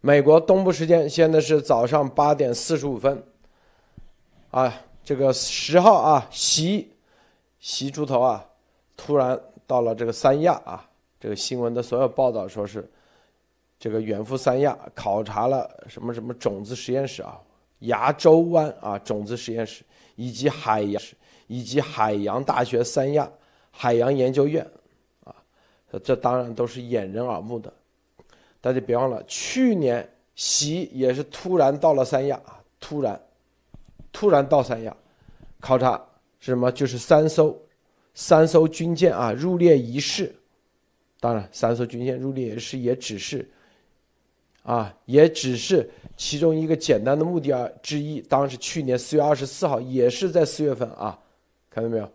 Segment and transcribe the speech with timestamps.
[0.00, 3.20] 美国东部时间现在是早上八点四十五分，
[4.50, 6.88] 啊，这个十号啊，习
[7.58, 8.44] 习猪头啊，
[8.96, 10.88] 突然到了这个三亚啊，
[11.18, 12.88] 这个新闻的所有报道说是，
[13.78, 17.36] 这个远赴三亚考察了什么什么种子实验室啊，
[17.80, 19.84] 牙洲湾啊种子实验室
[20.14, 21.02] 以及海洋
[21.48, 23.28] 以及海洋大学三亚
[23.72, 24.64] 海洋研究院。
[25.24, 25.34] 啊
[26.04, 27.72] 这当然都是掩人耳目的，
[28.60, 33.20] 大家别忘了，去年习也是突然到了三亚啊，突然，
[34.12, 34.96] 突然到三亚
[35.60, 35.96] 考察
[36.40, 36.70] 是什么？
[36.72, 37.56] 就是三艘，
[38.14, 40.34] 三艘军舰啊入列仪式。
[41.20, 43.48] 当然，三艘军舰入列仪式也只是，
[44.62, 48.20] 啊，也只是其中一个简单的目的啊之一。
[48.22, 51.18] 当时去年四月二十四号，也是在四月份啊，
[51.70, 52.08] 看到没有？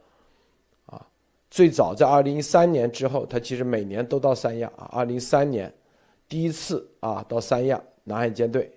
[1.50, 4.90] 最早在二零一三年之后，他其实每年都到三亚啊。
[4.92, 5.72] 二零一三年
[6.34, 8.68] 第一次啊到三亚南海舰队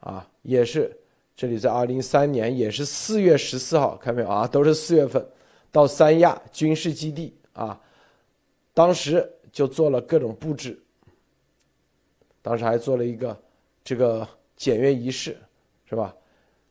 [0.00, 0.90] 啊，也是
[1.36, 4.46] 这里在二零一三年也是四月十四号，看没有啊？
[4.46, 5.22] 都是四月份
[5.70, 7.78] 到三亚军事基地啊，
[8.72, 10.82] 当时就做了各种布置，
[12.40, 13.38] 当时还做了一个
[13.84, 14.26] 这个
[14.56, 15.36] 检阅仪式，
[15.84, 16.16] 是吧？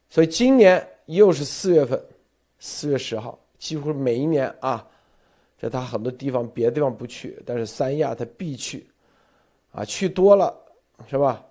[0.09, 2.03] 所以今年又是四月份，
[2.58, 4.88] 四月十号，几乎每一年啊。
[5.59, 8.88] 这他很多地方别的地方不去，但是三亚他必去，
[9.72, 10.53] 啊，去多了
[11.09, 11.44] 是吧？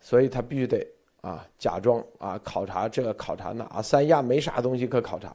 [0.00, 0.86] 所以他必须得
[1.20, 3.80] 啊假装啊考察这个考察那啊。
[3.80, 5.34] 三亚没啥东西可考察，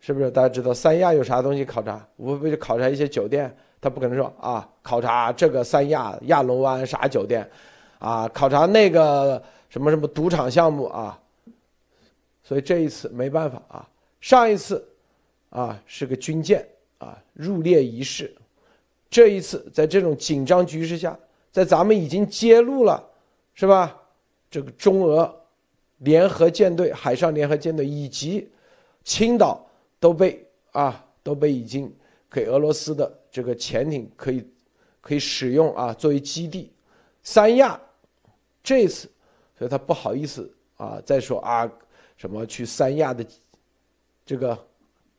[0.00, 0.30] 是不是？
[0.30, 2.06] 大家知道三亚有啥东西考察？
[2.16, 7.48] 无非就考察一些酒店，他不可能说啊考察这个三亚亚龙湾啥酒店，
[7.98, 11.18] 啊考察那个什么什么赌场项目啊。
[12.42, 13.88] 所以这一次没办法啊，
[14.20, 14.86] 上一次
[15.50, 16.66] 啊是个军舰。
[16.98, 18.34] 啊，入列仪式，
[19.08, 21.18] 这一次在这种紧张局势下，
[21.52, 23.02] 在咱们已经揭露了，
[23.54, 23.96] 是吧？
[24.48, 25.34] 这个中俄
[25.98, 28.48] 联合舰队、海上联合舰队以及
[29.02, 29.66] 青岛
[29.98, 31.92] 都被啊都被已经
[32.30, 34.46] 给俄罗斯的这个潜艇可以
[35.00, 36.72] 可以使用啊作为基地。
[37.22, 37.78] 三亚
[38.62, 39.10] 这次，
[39.58, 41.68] 所以他不好意思啊再说啊
[42.16, 43.26] 什么去三亚的
[44.24, 44.56] 这个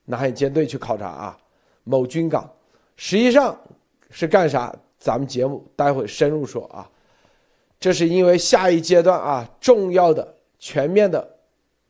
[0.05, 1.37] 南海舰队去考察啊。
[1.83, 2.49] 某军港，
[2.95, 3.59] 实际上
[4.09, 4.75] 是干啥？
[4.99, 6.89] 咱们节目待会深入说啊。
[7.79, 11.35] 这是因为下一阶段啊，重要的全面的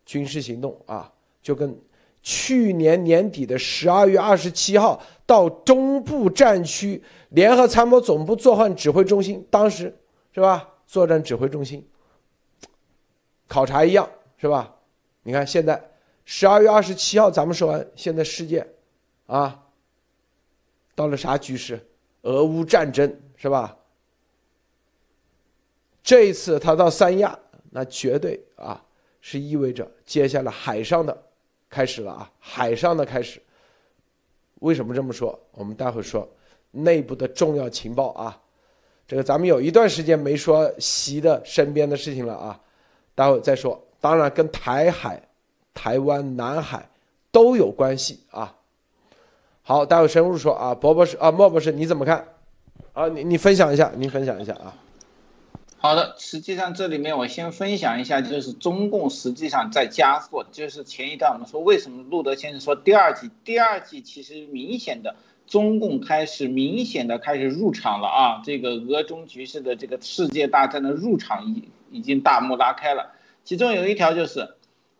[0.06, 1.12] 军事行动啊，
[1.42, 1.80] 就跟
[2.22, 9.96] 去年年底的十二月二十七号到中部战区联合参谋总部作战指挥中心，当时
[10.34, 10.68] 是吧？
[10.86, 11.88] 作战指挥中心
[13.48, 14.76] 考察一样是吧？
[15.24, 15.82] 你看现在
[16.26, 18.68] 十二月二十七号咱们说完，现在世界
[19.28, 19.64] 啊。
[20.96, 21.80] 到了啥局势？
[22.28, 23.74] 俄乌战争是吧？
[26.04, 27.38] 这一次他到三亚，
[27.70, 28.84] 那绝对啊
[29.22, 31.18] 是意味着接下来海上的
[31.70, 33.42] 开始了啊，海上的开始。
[34.56, 35.40] 为什么这么说？
[35.52, 36.28] 我们待会说
[36.72, 38.42] 内部的重要情报啊。
[39.08, 42.60] 这个咱们有一段时间没说习的身边的事情了啊，
[43.16, 43.82] 待会再说。
[44.02, 45.22] 当然跟台海、
[45.74, 46.90] 台湾、南海
[47.32, 48.54] 都有关系啊。
[49.68, 52.26] 好，待会深入说啊，博博士啊，莫博士你怎么看？
[52.94, 54.74] 啊，你你分享一下，你分享一下啊。
[55.78, 73.12] 好的，实际上这里面我先分享一下，就是中共实际上在加速，就是前一段我们说为什么路德先生说第二季，第二季其实明显的中共开始明显的开始入场了啊，这个俄中局势的这个世界大战的入场已已经大幕拉开了，
[73.44, 74.56] 其中有一条就是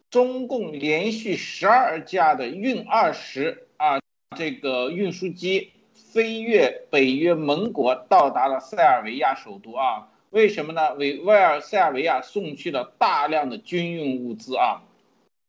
[0.10, 3.64] 中共连续十二架的运二十。
[4.36, 10.10] 这个运输机飞越北约盟国，到达了塞尔维亚首都啊？
[10.30, 10.94] 为什么呢？
[10.96, 14.84] 为为尔塞尔维亚送去了大量的军用物资啊，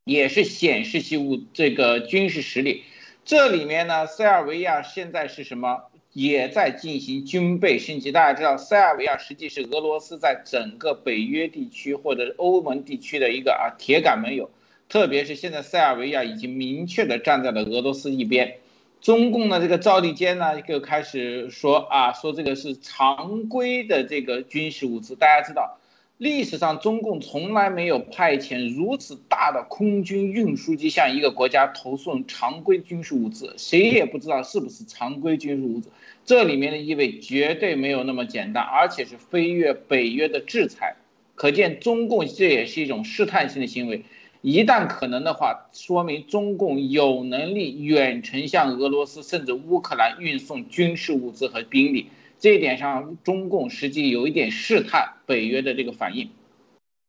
[0.04, 2.84] 也是显示其物这个军事实力。
[3.24, 5.82] 这里面呢，塞尔维亚现在是什么？
[6.14, 8.10] 也在进行军备升级。
[8.10, 14.50] 大家知道，塞尔维亚实际是俄罗斯在整个北约地区或者欧盟地区的一个啊铁杆盟友，
[14.88, 18.56] 特别是现在塞尔维亚已经明确的站在了俄罗斯一边。
[19.00, 25.14] 中共的这个赵立坚呢，就开始说啊，说这个是常规的这个军事物资。
[25.14, 25.78] 大家知道，
[26.16, 35.90] 历史上中共从来没有派遣如此大的空军运输机向一个国家投送常规军事物资，谁也不知道是不是常规军事物资。
[36.24, 40.96] 这里面的意味绝对没有那么简单，而且是飞越北约的制裁，
[41.36, 44.02] 可见中共这也是一种试探性的行为。
[44.40, 52.08] 一旦可能的话，说明中共有能力远程向俄罗斯甚至乌克兰运送军事物资和兵力，
[52.38, 56.30] 这一点上，中共实际有一点试探北约的这个反应。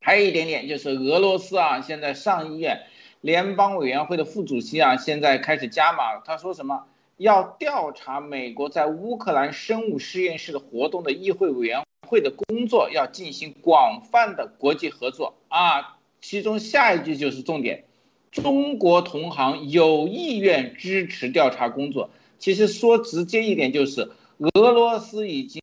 [0.01, 2.81] 还有一点点就是俄罗斯啊，现在上议院
[3.21, 6.85] 联邦委员会的副主席啊，现在开始加码，他说什么
[7.17, 15.98] 要调查美国在乌克兰生物实验室的活动的议会委员会的工作，要进行广泛的国际合作啊。
[16.21, 17.85] 其中下一句就是重点，
[18.31, 22.09] 中国同行有意愿支持调查工作。
[22.37, 24.11] 其实说直接一点就是，
[24.53, 25.61] 俄罗斯已经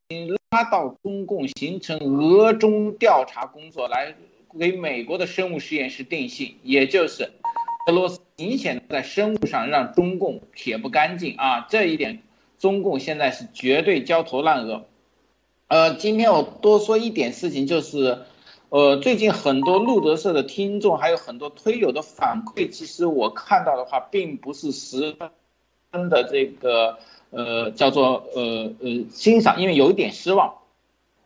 [0.50, 4.14] 拉到中共形成俄中调查工作来
[4.58, 7.30] 给美国的生物实验室定性，也就是
[7.88, 11.66] 俄罗斯明显在生物上让中共撇不干净啊！
[11.70, 12.22] 这一点，
[12.58, 14.86] 中共现在是绝对焦头烂额。
[15.68, 18.22] 呃，今天我多说一点事情就是。
[18.76, 25.17] 呃，最近很多路德社的听众，还有很多推友的反馈，其实我看到的话，并不是十
[25.90, 26.99] 分的这个
[27.31, 30.56] 呃叫做呃呃欣赏，因为有一点失望，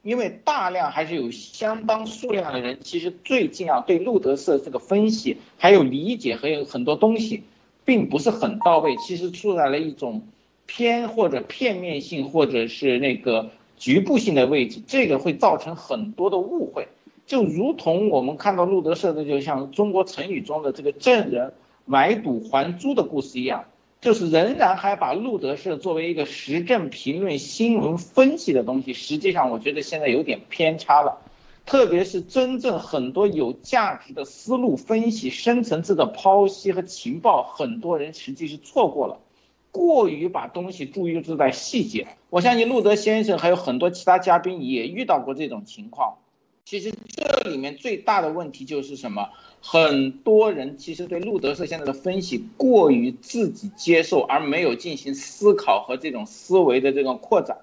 [0.04, 7.42] 因为大量还是有相当数量的人，其实最近啊对路德社这个分析还有理解，还有很多东西，
[7.84, 10.22] 并不是很到位，其实处在了一种
[10.66, 16.86] 偏或者片面性，或者是那个局部性的位置，这个会造成很多的误会。
[17.30, 21.52] 就如同我们看到路德社的，就像中国成语中的这个证人
[21.84, 23.66] 买椟还珠的故事一样，
[24.00, 28.94] 就是仍然还把路德社作为一个时政评论、新闻分析的东西。
[28.94, 31.18] 实际上，我觉得现在有点偏差了，
[31.66, 39.20] 特别是真正很多有价值的思路分析、深层次的剖析和情报，很多人实际是错过了，
[39.70, 42.08] 过于把东西注意在细节。
[42.28, 46.16] 我相信路德先生还有很多其他嘉宾也遇到过这种情况。
[46.64, 49.28] 其实这里面最大的问题就是什么？
[49.62, 57.58] 很多人其实对路德社现在的分析过于自己接受，而没有进行思考和这种思维的这种扩展。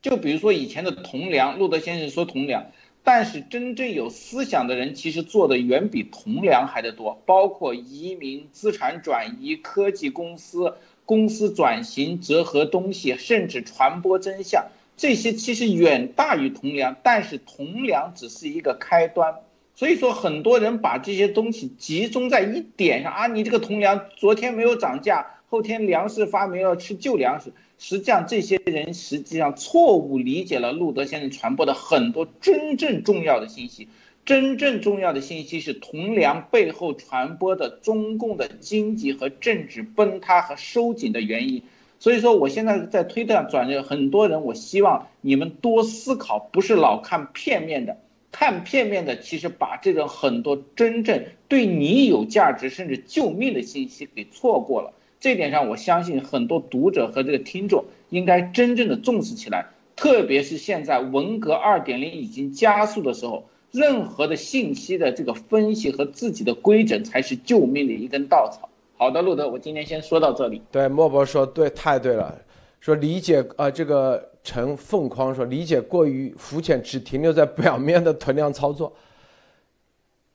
[0.00, 2.66] 就比如说以前的同梁，路德先生说同梁，
[3.02, 10.74] 但是真正有思想的人其实做的远比同梁还得多，包括移民、资产转移、科技公司、
[11.04, 14.68] 公司转型、折合东西，甚至传播真相。
[14.96, 19.36] 这些其实远大于铜梁，但是铜梁只是一个开端。
[19.74, 27.52] 所以说，很多人把这些东西集中在一点上啊，你这个铜梁昨天没有涨价，后天粮食发霉了吃旧粮食。
[27.78, 33.88] 实际上，这些人实际上错误理解了路德先生传播的很多真正重要的信息。
[34.24, 41.64] 真正重要的信息是铜梁背后传播的中共的经济和政治崩塌和收紧的原因。
[42.02, 47.96] 所以说，我现在在推特上转的很多人，我希望你们多思考，不是老看片面的，
[48.32, 54.94] 看片面的，其实把这种很多真正对你有价值甚至救命的信息给错过了。
[55.20, 68.70] 这点上，我相信很多读者和这个听众应该真正的重视起来，特别是现在文革二点零已经加速的时候，任何的信息的这个分析和自己的规整才是救命的一根稻草。
[69.02, 70.62] 好的，路德，我今天先说到这里。
[70.70, 72.40] 对，莫博说对，太对了。
[72.78, 78.94] 说理解啊，这个陈凤匡说理解过于肤浅，只停留在表面的囤量操作。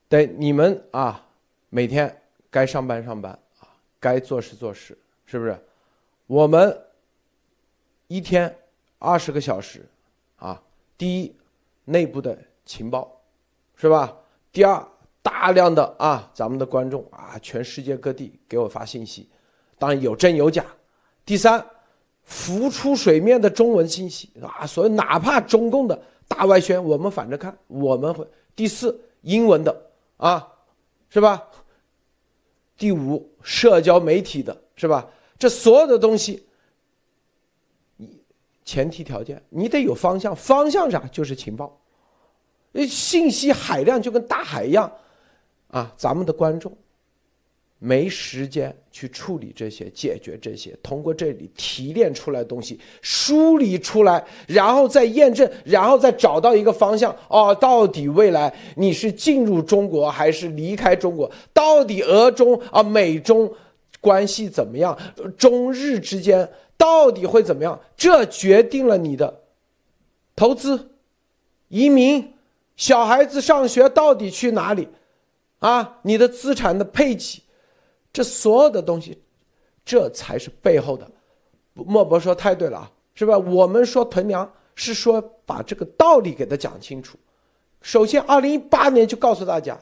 [0.09, 1.25] 对，你们啊，
[1.69, 2.13] 每天
[2.51, 3.31] 该上班上班
[3.61, 3.71] 啊，
[4.01, 5.57] 该做事做事，是不是？
[6.25, 6.77] 我们
[8.07, 8.53] 一天
[8.99, 9.85] 二十个小时
[10.35, 10.61] 啊，
[10.97, 11.33] 第一，
[11.85, 13.17] 内部的情报，
[13.77, 14.13] 是吧？
[14.51, 14.85] 第二。
[15.29, 19.27] 大量的啊，咱们的观众啊，全世界各地给我发信息，
[19.77, 20.65] 当然有真有假。
[21.25, 21.63] 第三，
[22.23, 28.25] 浮出水面的中文信息啊，所以哪怕中共的大外宣，我们反着看，我们会。
[28.55, 29.75] 第四，英文的
[30.15, 30.47] 啊，
[31.09, 31.43] 是吧？
[32.77, 35.05] 第五，社交媒体的是吧？
[35.37, 36.47] 这所有的东西，
[37.97, 38.17] 你
[38.63, 40.99] 前提条件，你得有方向，方向啥？
[41.11, 41.77] 就是情报，
[42.87, 44.89] 信息海量就跟大海一样。
[45.77, 46.75] 啊，咱们的观众
[47.77, 57.15] 没时间去处理这些、解决这些，通过这里提炼出来东西，梳理出来，然后再验证，然后再找到一个方向。
[57.27, 61.31] 哦，到底未来你是进入中国还是离开中国？
[61.53, 63.53] 到底俄中啊、美中
[64.01, 64.97] 关系怎么样？
[65.37, 67.79] 中日之间到底会怎么样？
[67.95, 69.41] 这决定了你的
[70.35, 70.89] 投资、
[71.67, 72.33] 移民、
[72.75, 74.87] 小孩子上学到底去哪里？
[75.59, 77.41] 啊，你的资产的配给，
[78.13, 79.21] 这所有的东西，
[79.83, 81.09] 这才是背后的。
[81.73, 83.37] 莫博说太对了啊，是吧？
[83.37, 87.17] 我们说囤粮是说把这个道理给他讲清楚。
[87.81, 89.79] 首先，二零一八年就告诉大家，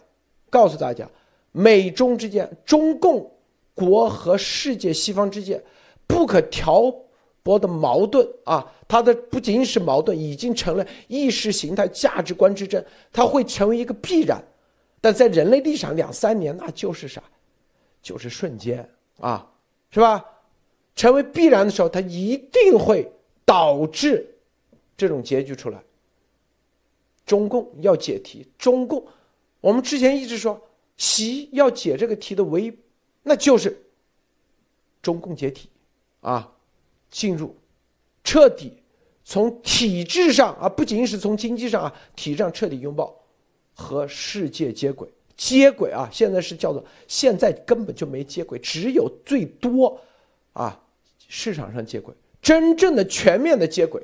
[0.50, 1.10] 告诉大家，
[1.52, 3.32] 美中之间，中共
[3.74, 5.62] 国和世界西方之间
[6.06, 6.94] 不可调
[7.44, 14.42] 波的矛盾啊，它的不仅仅是矛盾，已经成了意识形态、价值观之争，它会成为一个必然。
[15.06, 17.22] 但在人类历史上，两三年那就是啥，
[18.02, 19.48] 就是瞬间啊，
[19.92, 20.26] 是吧？
[20.96, 23.08] 成为必然的时候，它一定会
[23.46, 24.28] 导致
[24.98, 25.80] 这种结局出来。
[27.24, 29.06] 中共要解题，中共，
[29.62, 30.60] 我们之前一直说，
[30.98, 32.76] 习要解这个题的唯一，
[33.22, 33.80] 那就是
[35.04, 35.70] 中共解体，
[36.22, 36.52] 啊，
[37.12, 37.56] 进入
[38.24, 38.74] 彻底
[39.24, 43.16] 从体制上啊，不仅仅是从经济上啊，体制上彻底拥抱
[43.76, 50.02] 和世界接轨，接轨啊，现在是叫做现在根本就没接轨，只有最多
[50.54, 50.82] 啊
[51.28, 54.02] 市场上接轨，真正的全面的接轨。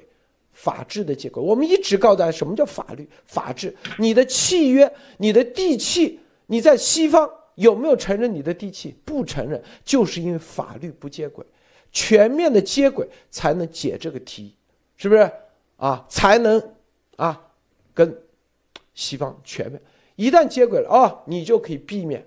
[0.53, 3.73] 法治的结果，我们一直告诉大家，什么叫法律、法治？
[3.97, 8.93] 你的契约、你的地契，你在西方有没有承认你的地契？
[9.05, 11.43] 不承认，就是因为法律不接轨，
[11.93, 14.53] 全面的接轨才能解这个题，
[14.97, 15.31] 是不是？
[15.77, 16.61] 啊，才能
[17.15, 17.49] 啊，
[17.93, 18.15] 跟
[18.93, 19.81] 西方全面。
[20.15, 22.25] 一旦接轨了啊，你就可以避免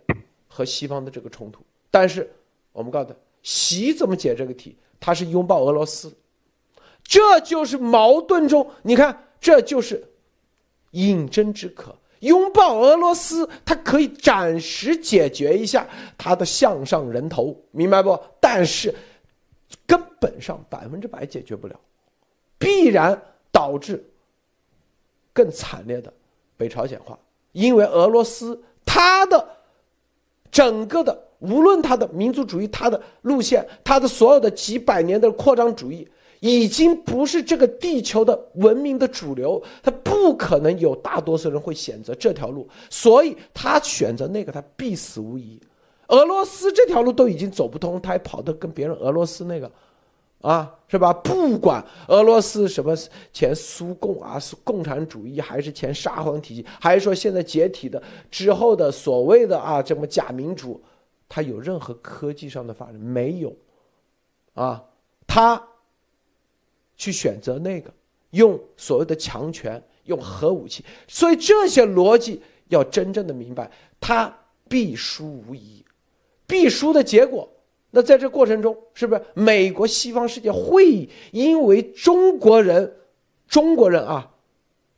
[0.48, 1.62] 和西方的这个冲突。
[1.90, 2.30] 但是
[2.72, 4.76] 我们告诉他，习怎么解这个题？
[4.98, 6.12] 他是拥抱俄罗斯。
[7.02, 10.02] 这就是矛盾中，你看，这就是
[10.92, 11.94] 饮鸩止渴。
[12.20, 18.18] 拥抱俄罗斯，它可以暂时解决一下他的项上人头，明白不？
[18.40, 18.94] 但是
[19.86, 21.78] 根本上百分之百解决不了，
[22.56, 24.02] 必然导致
[25.34, 26.10] 更惨烈的
[26.56, 27.18] 北朝鲜化。
[27.52, 29.46] 因为俄罗斯它的
[30.50, 36.08] 整个的，无论它的民族主义、它的路线、它的所有的几百年的扩张主义。
[36.40, 45.58] 已经不是这个地球的文明的主流，它不可能有大多数人会选择这条路，所以他选择那个，他必死无疑。
[46.08, 49.70] 俄罗斯这条路都已经走不通，他还跑到跟别人俄罗斯那个，
[50.44, 51.12] 啊，是吧？
[51.12, 52.94] 不管俄罗斯什么
[53.32, 60.82] 前苏共啊，共产主义还是前沙皇体系，还是说现在解体的之后的所谓的啊这么假民主，
[61.28, 63.56] 他有任何科技上的发展没有？
[64.52, 64.84] 啊，
[65.26, 65.60] 他。
[66.96, 67.92] 去选择那个，
[68.30, 74.32] 用所谓的强权，用核武器，所以这些逻辑要真正的明白，他
[74.68, 75.84] 必输无疑，
[76.46, 77.48] 必输的结果。
[77.94, 82.92] 那在这过程中，是不是美国西方世界会因为中国人，
[83.46, 84.28] 中国人啊，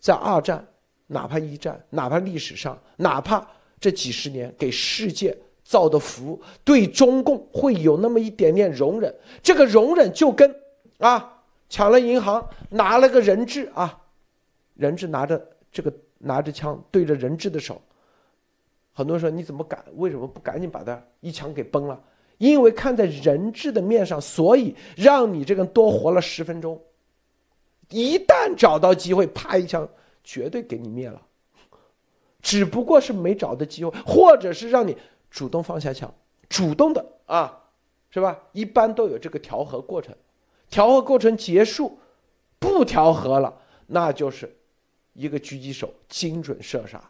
[0.01, 0.67] 在二战，
[1.07, 3.47] 哪怕一战，哪怕历史上，哪怕
[3.79, 9.15] 这几十年给世界造的福，对中共会有那么一点点容忍？
[9.43, 10.53] 这个容忍就跟
[10.99, 11.35] 啊。
[11.69, 14.01] 抢了银行，拿了个人质啊，
[14.75, 17.83] 人质拿着这个拿着枪对着人质的手，
[18.93, 19.85] 很多人说你怎么敢？
[19.97, 22.01] 为什么不赶紧把他一枪给崩了？
[22.39, 26.83] 因为看在人质的面上，所以让你这个多活了十分钟。
[27.91, 29.89] 一旦找到机会，啪一枪，
[30.25, 31.23] 绝对给你灭了。
[32.43, 34.97] 只不过是没找到机会，或者是让你
[35.31, 36.13] 主动放下枪，
[36.49, 37.63] 主动的啊，
[38.11, 38.39] 是吧？
[38.53, 40.15] 一般都有这个调和过程。
[40.69, 41.99] 调和过程结束，
[42.59, 44.57] 不调和了，那就是
[45.13, 47.01] 一个狙击手精准射杀，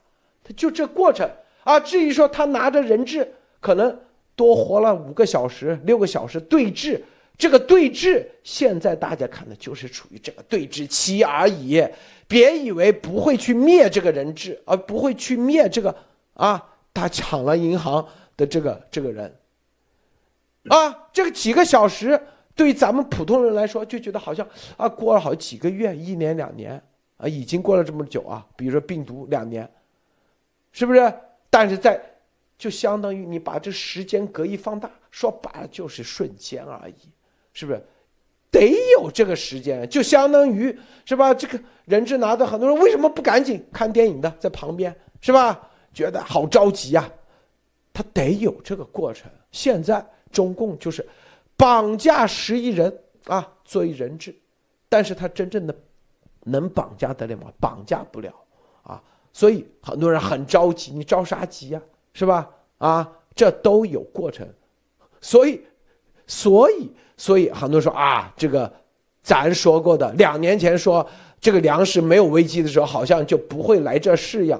[0.45, 1.30] 他就这过程
[1.64, 1.80] 啊。
[1.80, 3.99] 至于说他拿着人质，可能
[4.37, 7.00] 多活了五个小时、六个小时对峙，
[7.37, 11.85] 这个对峙现在大家看的就是处于这个对峙期而已。
[12.28, 15.95] 别以为不会去灭这个人质，而不会去灭这个
[16.35, 16.62] 啊，
[16.93, 19.35] 他抢了银行的这个这个人
[20.69, 22.21] 啊，这个几个小时。
[22.55, 26.83] 对咱们普通人来说，就觉得好像啊，过了好几个月、一年、两年
[27.19, 28.47] 啊，已经过了这么久啊。
[28.57, 29.71] 比如说病毒两年，
[30.73, 31.12] 是不是？
[31.50, 32.00] 但是在
[32.58, 37.10] 就相当于你把这时间隔一放大，说白了就是瞬间而已，
[37.52, 37.82] 是不是？
[38.50, 41.34] 得有这个时间，就相当于是吧？
[41.34, 45.68] 这个人质拿的，很多人为什么不赶紧看电影的在旁边是吧？
[45.92, 47.10] 觉得好着急呀，
[47.92, 49.30] 他得有这个过程。
[49.50, 51.06] 现在中共就是。
[51.58, 52.94] 绑架十亿人
[53.25, 54.36] 啊，作为人质，
[54.90, 55.75] 但是他真正的
[56.42, 57.50] 能绑架得了吗？
[57.58, 58.30] 绑架不了
[58.82, 61.80] 啊，所以很多人很着急，你着啥急呀？
[62.16, 62.49] 是吧？
[62.78, 64.49] 啊，这都有过程，
[65.20, 65.61] 所以，
[66.26, 68.73] 所以，所以很多人说啊，这个
[69.23, 71.06] 咱说过的，两年前说
[71.38, 74.58] 这个粮食没有危机的时候，好像就不会来这事一样。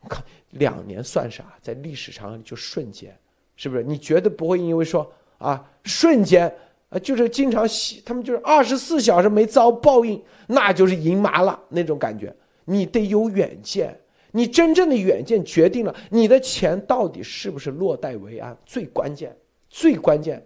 [0.00, 1.44] 我靠，两年算啥？
[1.62, 3.16] 在历史上就瞬间，
[3.54, 3.84] 是不是？
[3.84, 5.08] 你绝对不会因为说。
[5.38, 6.52] 啊，瞬间
[6.88, 7.64] 啊，就是经常，
[8.04, 12.34] 他们就是二十四小时没遭报应，那就是赢麻了那种感觉。
[12.64, 13.96] 你得有远见，
[14.32, 18.56] 你真正的远见决定了你的钱到底是不是落袋为安。
[18.66, 19.36] 最关键，
[19.68, 20.44] 最关键，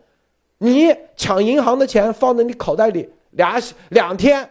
[0.58, 3.60] 你抢银行的钱放在你口袋里，俩
[3.90, 4.48] 两天，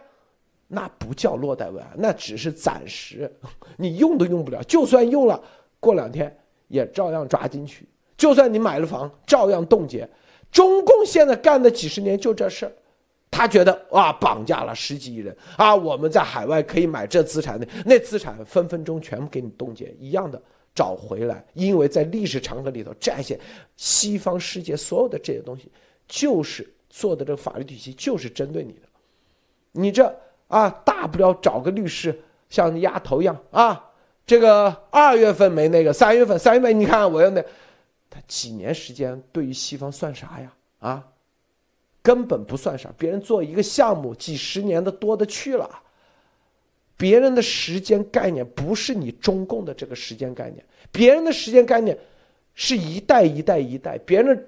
[0.68, 3.30] 那不叫落袋为安，那只是暂时，
[3.76, 4.62] 你用都用不了。
[4.64, 5.42] 就算用了，
[5.80, 6.34] 过两天
[6.68, 7.86] 也照样抓进去。
[8.16, 10.08] 就算你买了房，照样冻结。
[10.50, 12.72] 中共现在干的几十年就这事儿，
[13.32, 20.40] 他觉得哇，绑架了十几亿人啊，我们在海外可以买这资产那那资产分分钟全部给你冻结，一样的
[20.74, 21.42] 找回来。
[21.54, 23.40] 因为在历史长河里头，这些
[23.76, 25.72] 西方世界所有的这些东西，
[26.06, 28.82] 就是做的这个法律体系就是针对你的。
[29.72, 30.14] 你这
[30.48, 32.16] 啊，大不了找个律师，
[32.50, 33.90] 像丫头一样啊，
[34.26, 37.42] 这个二月份没那个，三月份三月份你看我要那。
[38.14, 40.52] 他几年时间对于西方算啥呀？
[40.80, 41.02] 啊，
[42.02, 42.92] 根本不算啥。
[42.98, 45.70] 别人做一个项目几十年的多的去了，
[46.96, 51.96] 别人的时间概念不是你中共的这个时间概念，别人的时间概念
[52.54, 54.46] 是一代一代一代，别人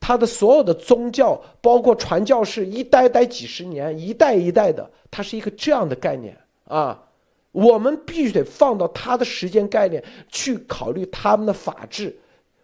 [0.00, 7.02] 他的所有的宗教包括传教士一代代几十年，一代一代的，它是一个这样的概念啊。
[7.52, 12.16] 我们必须得放到他的时间概念去考虑他们的法治。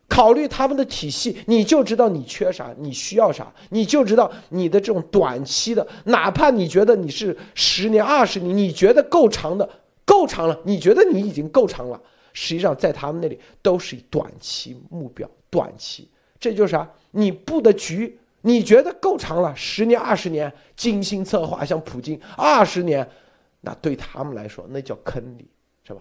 [0.09, 9.69] 考虑他们的体系，你就知道你缺啥，你需要啥，你就知道你的这种短期的，哪怕你觉得你是十年、二十年，你觉得够长的，
[10.05, 12.01] 够长了，你觉得你已经够长了，
[12.33, 16.09] 实际上在他们那里都是短期目标，短期，
[16.41, 16.91] 这就是啥？
[17.11, 23.07] 你布的局，你觉得够长了，十年、二十年，精心策划，像普京二十年，
[23.61, 25.47] 那对他们来说那叫坑里，
[25.87, 26.01] 是吧？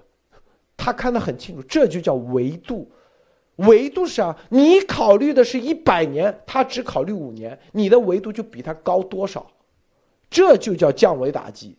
[0.77, 2.89] 他看得很清楚，这就叫维度。
[3.57, 9.51] 维度是啊，你考虑的是一百年，他只考虑五年，你的维度就比他高多少？
[10.29, 11.77] 这就叫降维打击。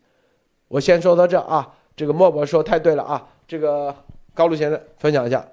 [0.69, 3.95] 我先说到这啊，这个莫博说太对了啊，这个
[4.35, 5.49] 高露先生分享一下。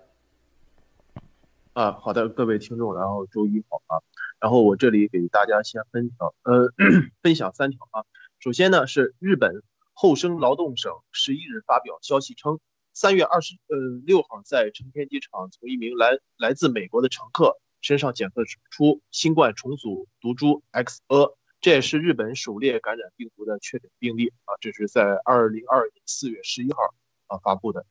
[1.73, 4.01] 啊，好的，各位听众，然后周一好啊，
[4.39, 6.69] 然后我这里给大家先分享，呃，
[7.21, 8.03] 分享三条啊。
[8.39, 9.61] 首先呢是日本
[9.93, 12.59] 厚生劳动省十一日发表消息称。
[12.95, 24.55] 三月二十呃六号，在成田机场，从一名来来自美国的乘客身上检测出新冠重组毒株 XA，这也是日本首例感染病毒的确诊病例啊。
[24.61, 26.77] 这是在二零二二年四月十一号
[27.27, 27.85] 啊发布的。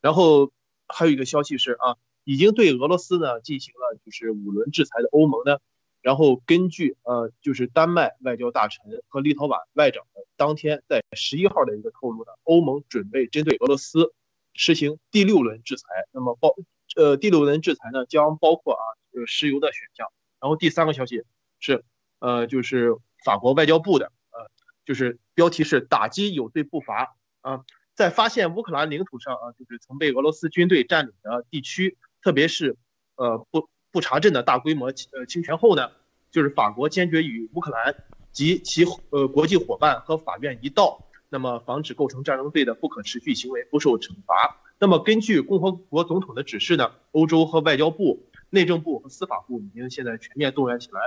[0.00, 0.50] 然后
[0.88, 1.94] 还有一个消息是啊，
[2.24, 5.58] 已经对俄罗斯呢进行了就是五轮制裁的欧盟呢，
[6.02, 14.12] 然后根据呃就是丹麦外交大臣和立陶宛外长的当天在十一号的一个透露呢，欧盟准备针对俄罗斯。
[14.54, 16.54] 实行第六轮制裁，那么包
[16.96, 18.82] 呃第六轮制裁呢将包括啊
[19.12, 20.08] 呃石油的选项，
[20.40, 21.22] 然后第三个消息
[21.60, 21.84] 是
[22.18, 24.50] 呃就是法国外交部的呃
[24.84, 32.76] 就是标题是打击有罪不罚啊，在发现乌克兰领土上啊就是曾被俄罗斯军队占领的地区，特别是
[33.16, 35.90] 呃不不查镇的大规模呃侵权后呢，
[36.30, 37.94] 就是法国坚决与乌克兰
[38.32, 41.04] 及其呃国际伙伴和法院一道。
[41.30, 44.62] 那么，防止构成战争罪的不可持续行为不受惩罚。
[44.78, 51.00] 那么，根据共和国总统的指示呢，欧洲和外交部、内政部和司法部已经现在全面动员起来，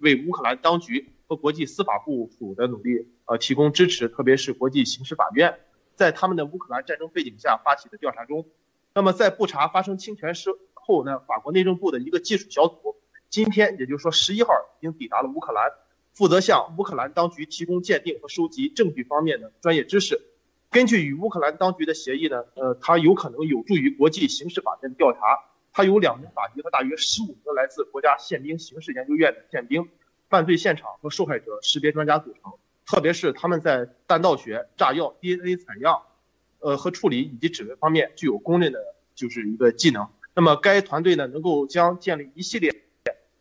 [0.00, 4.08] 为乌克兰当局和国际司法部署的努力呃提供支持。
[4.08, 5.60] 特别是国际刑事法院，
[5.94, 8.46] 在他们的乌克兰战争背景下发起的调查中，
[8.94, 12.96] 那么在布查发生侵权事后呢，法国内政部的一个技术小组
[13.28, 15.70] 今天，也就是说十一号已经抵达了乌克兰。
[16.18, 20.20] 负责向乌克兰当局提供鉴定和收集证据方面的专业知识。
[20.68, 25.20] 根据与乌克兰当局的协议呢，呃，它有可能有助于国际刑事法院的调查。
[25.72, 29.88] 它由两名法医和大约十五个来自国家宪兵刑事研究院的宪兵、
[30.28, 32.52] 犯罪现场和受害者识别专家组成。
[32.84, 36.02] 特别是他们在弹道学、炸药、DNA 采样，
[36.58, 38.80] 呃和处理以及指纹方面具有公认的
[39.14, 40.08] 就是一个技能。
[40.34, 42.74] 那么该团队呢，能够将建立一系列。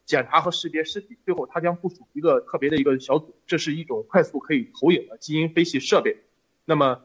[0.07, 6.17] 检查和识别尸体，最后他将部署一个特别的一个小组，这是一种快速可以投影的基因分析设备。
[6.63, 7.01] 那么，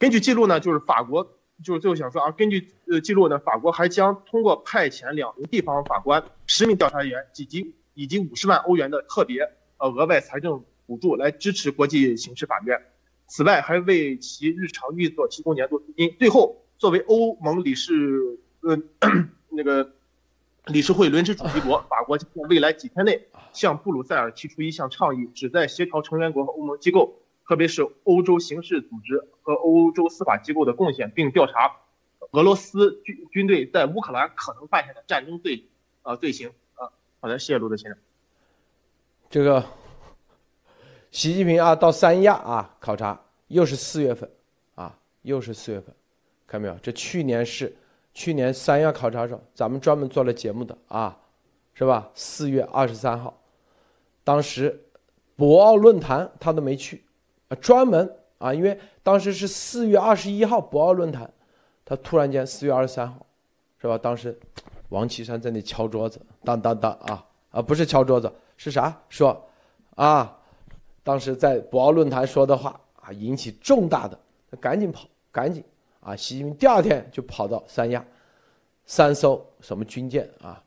[0.00, 12.82] 根据记录呢，就是法国，就是最后想说啊，根据呃记录呢，法国还将通过派遣两名地方法官、十名调查员以及以及五十万欧元的特别呃额外财政补助来支持国际刑事法院。
[13.28, 16.16] 此外，还为其日常运作提供年度资金。
[16.18, 18.76] 最后，作为欧盟理事呃
[19.50, 19.92] 那个。
[20.66, 31.76] 理事会轮值主席国法国将在未来几天内向布鲁塞尔提出一项倡议，旨在协调成员国和欧盟机构，特别是欧洲刑事组织和欧洲司法机构的贡献，并调查
[32.32, 35.68] 俄罗斯军军队在乌克兰可能犯下的战争罪
[36.02, 36.50] 呃罪行。
[36.74, 37.98] 啊，好的，谢谢卢德先生。
[39.30, 39.64] 这个
[41.12, 44.28] 习近平啊，到三亚啊考察，又是四月份
[44.74, 45.94] 啊，又是四月份，
[46.44, 46.76] 看到没有？
[46.82, 47.72] 这去年是。
[48.16, 51.14] 去年三亚考察时候，咱们专门做了节目的啊，
[51.74, 52.08] 是吧？
[52.14, 53.38] 四月二十三号，
[54.24, 54.82] 当时
[55.36, 57.04] 博鳌论坛他都没去，
[57.48, 61.30] 啊，专门啊，因为当时是四月二十一号博鳌论坛，
[61.84, 63.26] 他突然间四月二十三号，
[63.78, 63.98] 是吧？
[63.98, 64.34] 当时
[64.88, 68.98] 王岐山在那敲桌子，当当当啊啊，不是敲桌子，是啥？
[69.10, 69.38] 说
[69.94, 70.34] 啊，
[71.02, 74.18] 当时在博鳌论坛说的话啊，引起重大的，
[74.58, 75.62] 赶紧跑，赶紧
[76.06, 76.14] 啊！
[76.14, 78.04] 习近平第二天就跑到三亚，
[78.84, 80.62] 三艘什么军舰啊，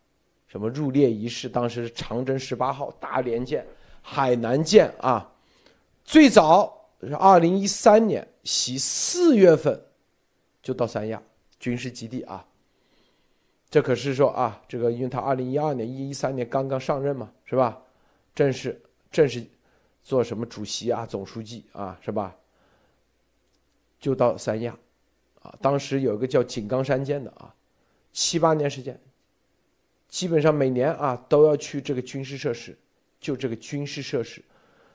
[0.47, 3.65] 什么入列仪式，当时是长征十八号、大连舰。
[4.01, 5.31] 海南舰啊，
[6.03, 9.81] 最早是二零一三年，习四月份
[10.61, 11.21] 就到三亚
[11.57, 12.45] 军事基地啊。
[13.69, 17.81] 这可是说啊，这个因为他二零一二年、一一三年刚刚上任嘛，是吧？
[18.35, 19.45] 正式正式
[20.03, 22.35] 做什么主席啊、总书记啊，是吧？
[23.99, 24.75] 就到三亚
[25.61, 27.53] 当时有一个叫井冈山舰的啊，
[28.11, 28.99] 七八年时间，
[30.07, 32.77] 基本上每年啊都要去这个军事设施。
[33.21, 34.41] 就这个军事设施，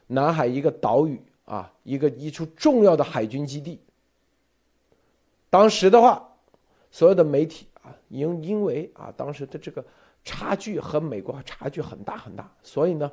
[0.07, 3.79] 南海一个岛屿啊，一个一处重要的海军基地。
[5.51, 6.27] 当时的话，
[6.91, 9.85] 所有的媒体啊，因因为啊，当时的这个
[10.25, 13.13] 差距和美国差距很大很大，所以呢，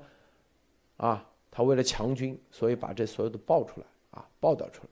[0.96, 4.90] 啊，他为了强军，所以把这所有的报出来啊，报道出来。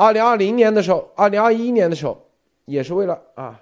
[0.00, 2.26] 二零二零年的时候，二零二一年的时候，
[2.64, 3.60] 也是为了啊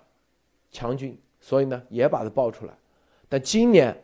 [0.70, 2.72] 强军，所以呢也把它爆出来。
[3.28, 3.96] 但今年。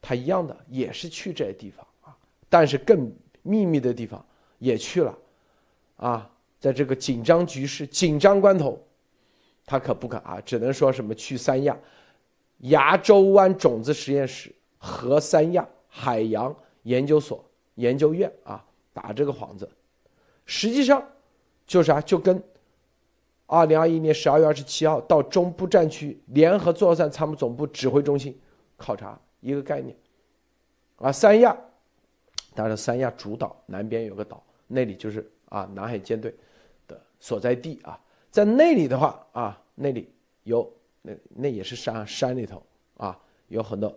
[0.00, 2.16] 他一样的也是去这些地方啊，
[2.48, 3.12] 但是更
[3.42, 4.24] 秘密的地方
[4.58, 5.18] 也去了，
[5.96, 8.80] 啊，在这个紧张局势、紧张关头，
[9.66, 11.76] 他可不敢啊，只能说什么去三亚、
[12.58, 19.68] 牙洲湾种子实验室和三亚海洋研究所研究院啊打这个幌子，
[20.46, 21.04] 实际上
[21.68, 22.42] 就是啥，就跟
[23.46, 28.36] 二零二一年十二月二十七号到中部战区联合作战参谋总部指挥中心
[28.76, 29.16] 考察。
[29.40, 29.96] 一个概念，
[30.96, 31.56] 啊，三亚，
[32.56, 36.34] 当然三亚主岛南边有个岛，那里就是啊南海舰队
[36.88, 38.00] 的所在地啊，
[38.32, 40.68] 在那里的话啊，那里有
[41.02, 42.60] 那那也是山山里头
[42.96, 43.96] 啊，有很多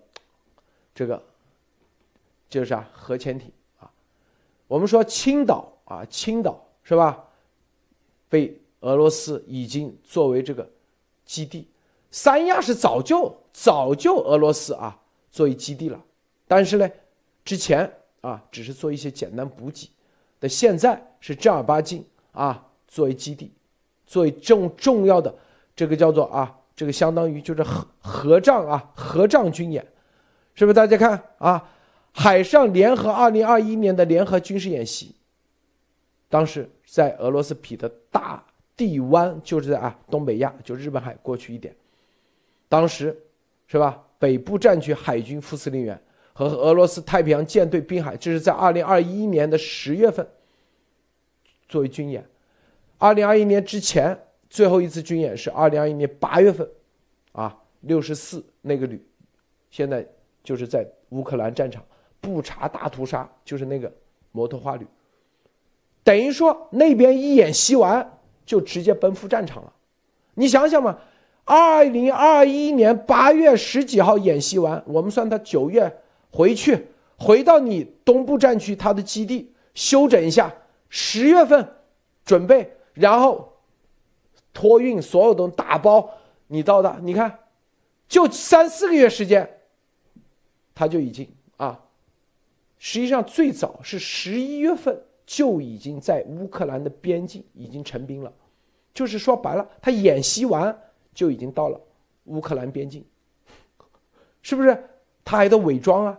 [0.94, 1.20] 这个
[2.48, 3.92] 就是啊核潜艇啊，
[4.68, 7.28] 我们说青岛啊，青岛是吧？
[8.32, 10.68] 被俄罗斯已经作为这个
[11.26, 11.68] 基地，
[12.10, 14.98] 三亚是早就早就俄罗斯啊。
[15.30, 15.98] 作为基地了，
[16.46, 16.90] 但是呢，
[17.46, 17.90] 之前
[18.20, 19.90] 啊只是做一些简单补给，
[20.40, 23.50] 但现在是正儿八经啊作为基地，
[24.06, 25.34] 作为重重要的
[25.74, 29.86] 这个叫做啊这个相当于就是合合仗啊合仗军演，
[30.54, 30.74] 是不是？
[30.74, 31.70] 大家看啊，
[32.12, 35.16] 海上联合二零二一年的联合军事演习，
[36.32, 38.44] 当时在俄罗斯比的大
[38.78, 41.76] 地湾，就是在啊东北亚，就日本海过去一点，
[42.70, 43.16] 当时
[43.68, 44.02] 是吧？
[44.18, 50.26] 北部战区海军副司令员和俄罗斯太平洋舰队滨海，这是在二零二一年的十月份
[51.68, 52.26] 作为军演。
[52.98, 54.18] 二零二一年之前
[54.50, 56.70] 最后一次军演是二零二一年八月份，
[57.34, 59.04] 啊，六十四那个旅，
[59.70, 60.08] 现在
[60.44, 61.84] 就是在乌克兰战场
[62.22, 63.92] 布查大屠杀，就是那个
[64.32, 64.88] 摩托化旅，
[66.04, 69.74] 等于说那边一演习完就直接奔赴战场了，
[70.36, 70.98] 你想想嘛。
[71.44, 76.88] 二零二一年八月十几号演习完，我们算他九月回去，
[77.18, 80.54] 回到你东部战区他的基地休整一下。
[80.88, 81.68] 十月份
[82.24, 83.58] 准备，然后
[84.54, 86.12] 托运所有东西打包，
[86.48, 87.40] 你到的，你看，
[88.08, 89.58] 就三四个月时间，
[90.76, 91.80] 他就已经啊，
[92.78, 98.34] 实际上最早是十一月份就已经在乌克兰的边境已经成兵了，
[98.94, 100.78] 就是说白了，他演习完。
[101.14, 101.78] 就已经到了
[102.24, 103.04] 乌克兰边境，
[104.42, 104.82] 是不是？
[105.26, 106.18] 他还得伪装啊，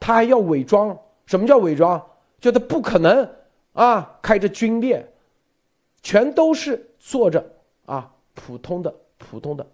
[0.00, 0.98] 他还要伪装。
[1.26, 2.04] 什么叫伪装？
[2.40, 3.28] 就他不可能
[3.72, 5.08] 啊，开着军列，
[6.02, 7.54] 全都是坐着
[7.86, 9.64] 啊，普通的、普通的，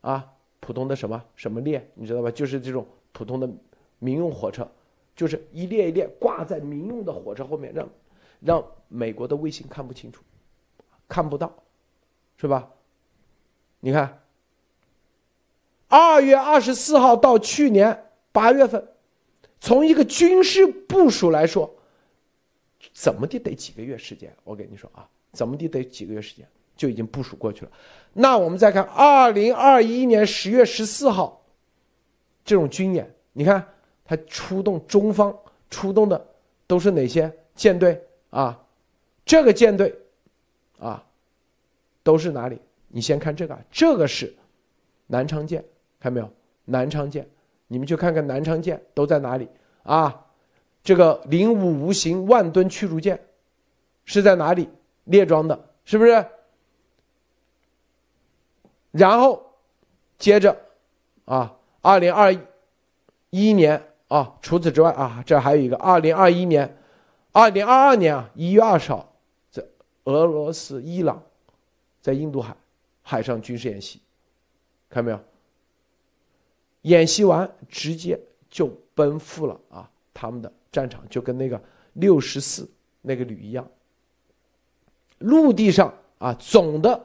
[0.00, 0.26] 啊，
[0.60, 2.30] 普通的什么什么列，你知道吧？
[2.30, 3.46] 就是这种普通的
[3.98, 4.66] 民用火车，
[5.18, 7.88] 就是一列一列挂在民用的火车后面，让
[8.38, 10.22] 让美国的卫星看不清楚，
[11.08, 11.52] 看不到，
[12.36, 12.70] 是吧？
[13.80, 14.22] 你看，
[15.88, 18.86] 二月二十四号到去年八月份，
[19.58, 21.68] 从一个军事部署来说，
[22.92, 24.32] 怎么的得几个月时间？
[24.44, 27.72] 我跟你说啊，怎么的得几个月时间就已经部署过去了。
[28.12, 31.44] 那我们再看二零二一年十月十四号，
[32.44, 33.66] 这种军演，你看
[34.08, 35.36] 他出动中方
[35.68, 36.26] 出动的
[36.66, 38.58] 都是哪些舰队啊？
[39.26, 39.94] 这个舰队
[40.78, 41.04] 啊，
[42.02, 42.58] 都是哪里？
[42.88, 44.34] 你先看这个，这个是
[45.06, 45.62] 南昌舰，
[46.00, 46.30] 看没有？
[46.64, 47.28] 南昌舰，
[47.66, 49.46] 你们去看看南昌舰都在哪里
[49.82, 50.24] 啊？
[50.82, 53.20] 这个零五无形万吨驱逐舰
[54.06, 54.70] 是在哪里
[55.04, 55.68] 列装的？
[55.84, 56.24] 是不是？
[58.90, 59.52] 然后
[60.18, 60.56] 接着
[61.26, 62.34] 啊，二零二
[63.28, 66.76] 一年啊，除此之外啊，这还有一个二零二一年、
[67.32, 69.14] 二零二二年啊一月二十号，
[69.50, 69.64] 在
[70.04, 71.22] 俄罗斯、伊朗
[72.00, 72.56] 在印度海
[73.02, 74.00] 海上军事演习，
[74.88, 75.20] 看到没有？
[76.82, 78.18] 演习完直接
[78.48, 81.60] 就奔赴了啊，他们的战场就跟那个
[81.94, 82.68] 六十四
[83.02, 83.68] 那个旅一样。
[85.18, 86.98] 陆地上啊，总的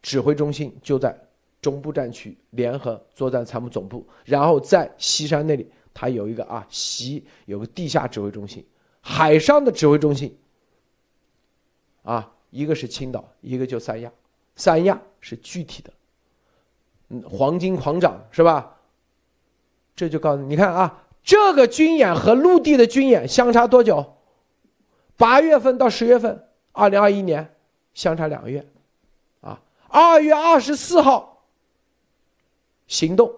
[0.00, 1.16] 指挥中心就在
[1.60, 8.64] 中部战区联合作战参谋总部，然后在西山那里，它有一个啊西有个地下指挥中心，
[9.00, 10.36] 海上的指挥中心
[12.02, 14.12] 啊，一个是青岛，一个就三亚，
[14.56, 15.92] 三亚是具体的，
[17.08, 18.76] 嗯，黄金狂涨是吧？
[19.94, 24.16] 这就告诉你，你看啊，这个军演和陆地的军演相差多久？
[25.16, 27.54] 八月份到十月份，二零二一年
[27.94, 28.66] 相差两个月，
[29.42, 31.44] 啊，二月二十四号
[32.86, 33.32] 行动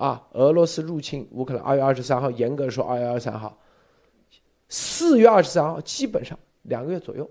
[0.00, 3.58] 啊，俄罗斯入侵乌克兰，二月二十三号，严格说二月二十三号，
[4.68, 7.30] 四月二十三号基本上两个月左右。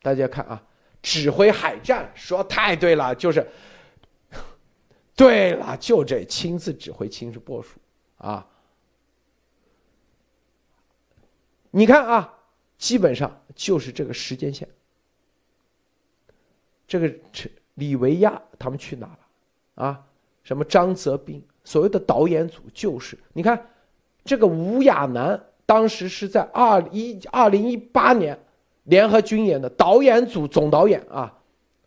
[0.00, 0.62] 大家看啊，
[1.02, 3.46] 指挥海战说太对了，就是。
[5.16, 7.78] 对了，就这亲自指挥、亲自部署
[8.16, 8.46] 啊！
[11.70, 12.38] 你看啊，
[12.78, 14.66] 基本上就是这个时间线。
[16.88, 17.14] 这个
[17.74, 19.18] 李维亚他们去哪了？
[19.84, 20.06] 啊，
[20.42, 23.66] 什么张泽斌，所谓的导演组就是你看，
[24.24, 28.38] 这个吴亚楠当时是在二一二零一八年
[28.84, 31.32] 联合军演的导演组总导演啊，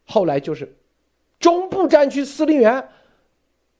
[0.06, 0.74] 后来就是
[1.40, 2.88] 中部战区司令员。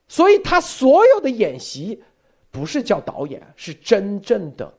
[0.06, 2.04] 所以他所有的演习，
[2.52, 4.72] 不是叫导演，是真正的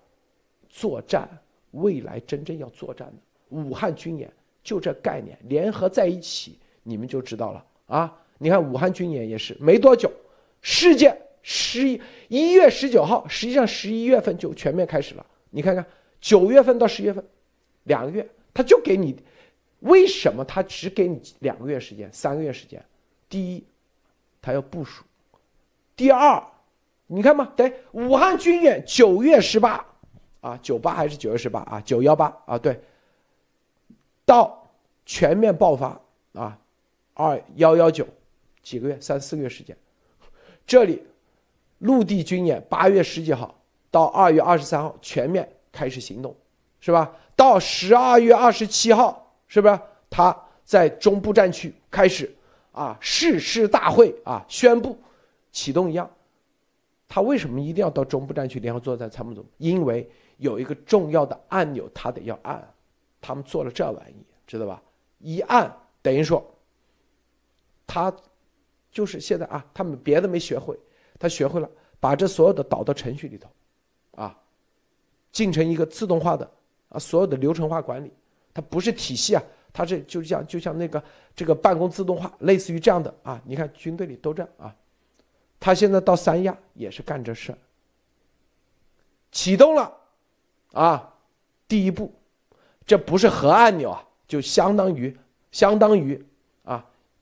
[0.69, 1.29] 作战。
[1.73, 3.15] 未来真正要作战的
[3.49, 8.17] 武汉军演，就这概念联合在一起，你们就知道了啊！
[8.39, 10.11] 你看武汉军演也是没多久，
[10.61, 15.25] 世界十一一月十九号，实际上十一月份就全面开始了。
[15.51, 15.85] 你看看
[16.21, 17.25] 九月份到十月份，
[17.85, 19.17] 两个月，他就给你，
[19.81, 22.85] 为什么他只给你两个月时间、三个月时间？
[23.29, 23.65] 第一，
[24.43, 25.05] 他要部署。
[25.97, 26.43] 第二，
[27.07, 29.87] 你看嘛，对，武汉军演九月十八，
[30.41, 31.81] 啊，九八还是九月十八啊？
[31.83, 32.81] 九幺八啊，对，
[34.25, 34.71] 到
[35.07, 36.01] 全面爆发
[36.33, 36.59] 啊，
[37.13, 38.07] 二幺幺九，
[38.65, 39.77] 几个月，三四个月时间。
[40.67, 41.01] 这里
[41.79, 43.55] 陆地军演八月十几号
[43.91, 46.35] 到二月二十三号全面开始行动，
[46.81, 47.15] 是吧？
[47.37, 49.79] 到十二月二十七号，是不是
[50.11, 52.35] 他在中部战区开始
[52.73, 54.99] 啊誓师大会啊宣布。
[55.53, 56.11] 启动一样，
[57.07, 59.45] 他为什么一定要到中部战区联合作战参谋总？
[59.59, 62.67] 因为有一个重要的按钮，他得要按。
[63.21, 64.83] 他们做了这玩意，知道吧？
[65.21, 65.73] 一按
[66.03, 66.45] 等于说，
[67.87, 68.13] 他
[68.95, 70.79] 就是现在啊，他们别的没学会，
[71.19, 73.51] 他学会了把这所有的导到程序里头，
[74.23, 74.39] 啊，
[75.33, 76.51] 进成一个自动化的
[76.89, 78.13] 啊，所有的流程化管理，
[78.55, 81.03] 它不是体系啊，它是就像就像那个
[81.35, 83.43] 这个办公自动化，类似于这样的啊。
[83.45, 84.75] 你看军队里都这样啊。
[85.59, 87.53] 他现在到三亚也是干这事
[89.33, 89.93] 启动了，
[90.73, 91.15] 啊，
[91.67, 92.15] 第一步，
[92.87, 95.17] 这不是核按钮啊，就相当于
[95.51, 96.25] 相当于，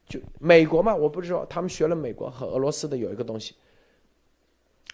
[0.08, 3.54] 就美国嘛，我不知道他们学了美国和俄罗斯的有一个东西，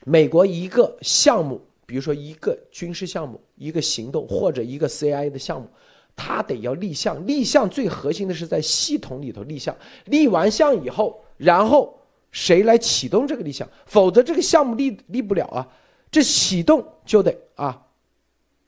[0.05, 5.69] 美国一个项目，比如说一个军事项目、一个行动或者一个 CIA 的项目，
[6.15, 11.95] 它得要立项，立项最核心的是在系统里头立项，立完项以后，然后。
[12.31, 13.67] 谁来启动这个立项？
[13.87, 15.67] 否则这个项目立立不了啊！
[16.11, 17.87] 这启动就得啊，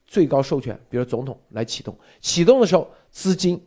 [0.06, 1.94] 最高授权，比如总统来启动。
[2.22, 3.62] 启动的时候，资金、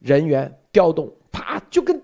[0.00, 2.02] 人员调动，啪，就跟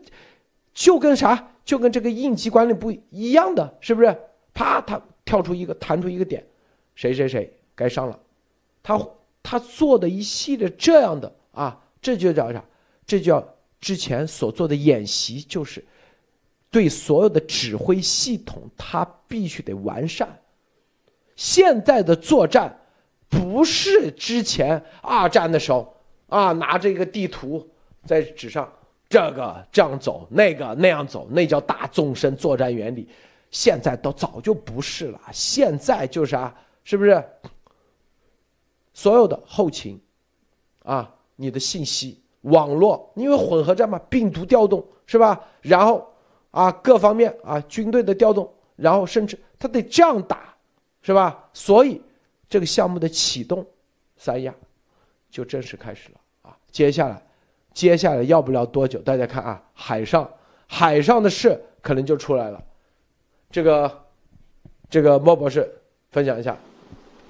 [0.74, 4.14] 就跟啥，就跟这个应急管理部一样的，是不是？
[4.52, 6.46] 啪，他跳出一个，弹出一个点，
[6.94, 8.20] 谁谁谁该上了。
[8.82, 9.00] 他
[9.42, 12.62] 他做的一系列这样的啊，这就叫啥？
[13.06, 15.82] 这叫之前所做的演习，就是。
[16.70, 20.26] 对所有的指挥系统，它必须得完善。
[21.36, 22.74] 现在的作战
[23.28, 25.94] 不是之前二战的时候
[26.28, 27.68] 啊，拿着一个地图
[28.06, 28.72] 在纸上，
[29.12, 33.06] 这个这样走，那个那样走，那叫大纵深作战原理。
[33.50, 37.22] 现在都早就不是了，现在就是啊，是不是？
[38.94, 40.00] 所有的后勤，
[40.84, 45.38] 啊，你的信息网络，因为混合战嘛，病毒调动是吧？
[45.60, 46.08] 然后。
[46.52, 50.54] 啊，各方面啊，军队的调动，然后甚至他得这样打，
[51.00, 51.48] 是吧？
[51.54, 51.98] 所以
[52.46, 53.66] 这个项目的启动，
[54.18, 54.54] 三亚
[55.30, 56.54] 就正式开始了啊。
[56.70, 57.22] 接下来，
[57.74, 60.30] 接下来要不了多久，大家看啊，海上
[60.66, 62.62] 海上的事可能就出来了。
[63.50, 64.04] 这个
[64.88, 65.80] 这个莫博士
[66.10, 66.56] 分享一下，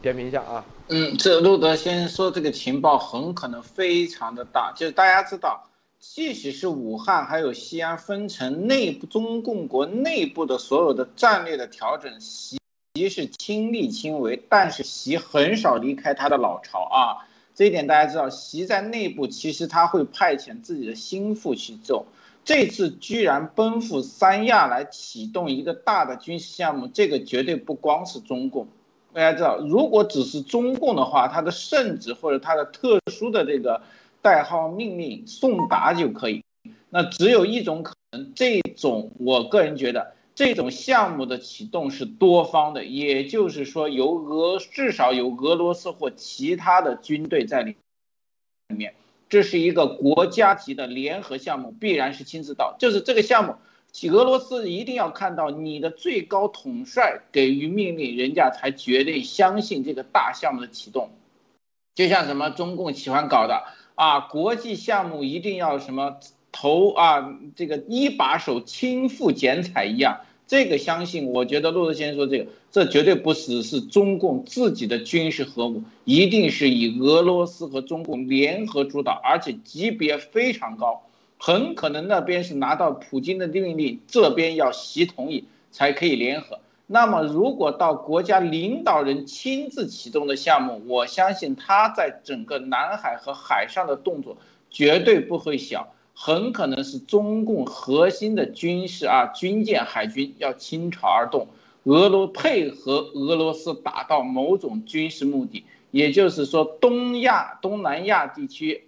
[0.00, 0.64] 点评一下啊。
[0.88, 5.68] 嗯，这路德先生说这个情报很可能非常的大，就是大家知道。
[5.98, 12.58] 即使是武汉还有西安分成内部，中共国内部的所有的战略的调整，习
[13.08, 17.22] 是亲力亲为，但是习很少离开他的老巢啊。
[17.62, 22.06] 这一点大家知道，习在内部其实他会派遣自己的心腹去做。
[22.44, 28.66] 这次居然奔赴三亚来启动一个大的军事项目，这个绝对不光是中共。
[29.12, 33.80] 大家知道，如果只是中共的话，他的圣旨或者他的特殊的这个。
[34.20, 36.44] 代号命令送达就可以，
[36.90, 47.76] 那只有一种可能，这种我个人觉得这种项目的启动是多方的，也就是说由俄至少有俄罗斯或其他的军队在里
[48.68, 48.94] 面，
[49.28, 53.56] 这是一个国家级的联合项目，必然是亲自到，就是这个项目，
[54.10, 61.10] 俄罗斯一定要看到你的最高统帅给予命令，人家才绝对相信这个大项目的启动，
[61.94, 63.64] 就像什么中共喜欢搞的。
[63.94, 66.18] 啊，国际项目一定要什么
[66.52, 81.02] 投啊，这个一把手亲赴剪彩一样，这个相信，我觉得陆德先生说这个，这绝对不只是中共自己的军事核武，一定是以俄罗斯和中共联合主导，而且级别非常高，
[81.38, 86.60] 很可能那边是拿到普京的命令，这边要习同意才可以联合。
[86.86, 94.36] 那么，如果到国家领导人亲自启动的项目，我相信他在整个南海和海上的动作
[94.68, 101.48] 绝对不会小，很可能是中共核心的军事啊军舰、海军要倾巢而动，
[101.84, 108.84] 俄罗配合俄罗斯达到某种军事目的，也就是说，东亚、东南亚地区，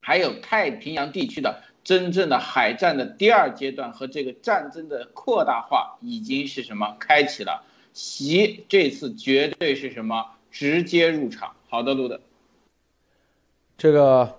[0.00, 1.62] 还有太平洋地区的。
[1.84, 7.62] 真正的海战的第二阶段和这个战争的扩大化已经是什么开启了？
[7.92, 11.54] 习这次绝对是什么直接入场？
[11.68, 12.22] 好的，路的。
[13.76, 14.34] 这个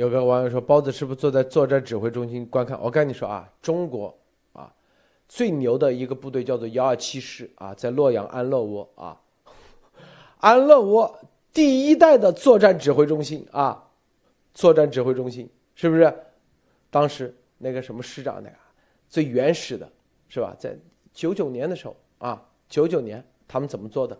[0.00, 2.80] 有个网友说，包子是不是坐在作战指挥中心观看？
[2.80, 4.16] 我跟你说啊，中国
[4.54, 4.72] 啊
[5.28, 9.20] 最牛的一个部队叫做幺二七师啊，在洛阳安乐窝啊，
[10.40, 11.18] 安乐窝
[11.52, 13.90] 第一代的作战指挥中心啊，
[14.54, 15.46] 作战指挥中心。
[15.74, 16.14] 是不是？
[16.90, 18.56] 当时那个什么师长那个
[19.06, 19.86] 最原始的，
[20.30, 20.56] 是吧？
[20.58, 20.74] 在
[21.12, 24.18] 九九年的时候啊，九九年他们怎么做的？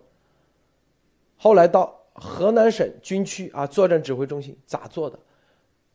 [1.37, 5.17] 后来到河南省军区啊，作战指挥中心咋做的？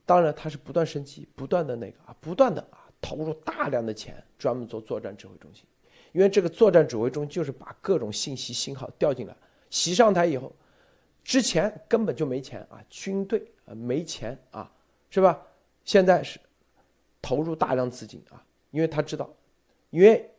[0.06, 5.64] 当然，他是不断升级，不断的那个啊，不断的啊，投入大量的钱，专门做作战指挥中心。
[6.12, 9.36] 因为这个作战指挥中心就是把各种信息信号调进来。
[9.68, 10.54] 习上台以后，
[11.24, 14.72] 之前根本就没钱啊，军队啊没钱啊，
[15.10, 15.42] 是吧？
[15.84, 16.38] 现在是
[17.20, 19.28] 投入大量资金啊，因为他知道，
[19.90, 20.30] 因为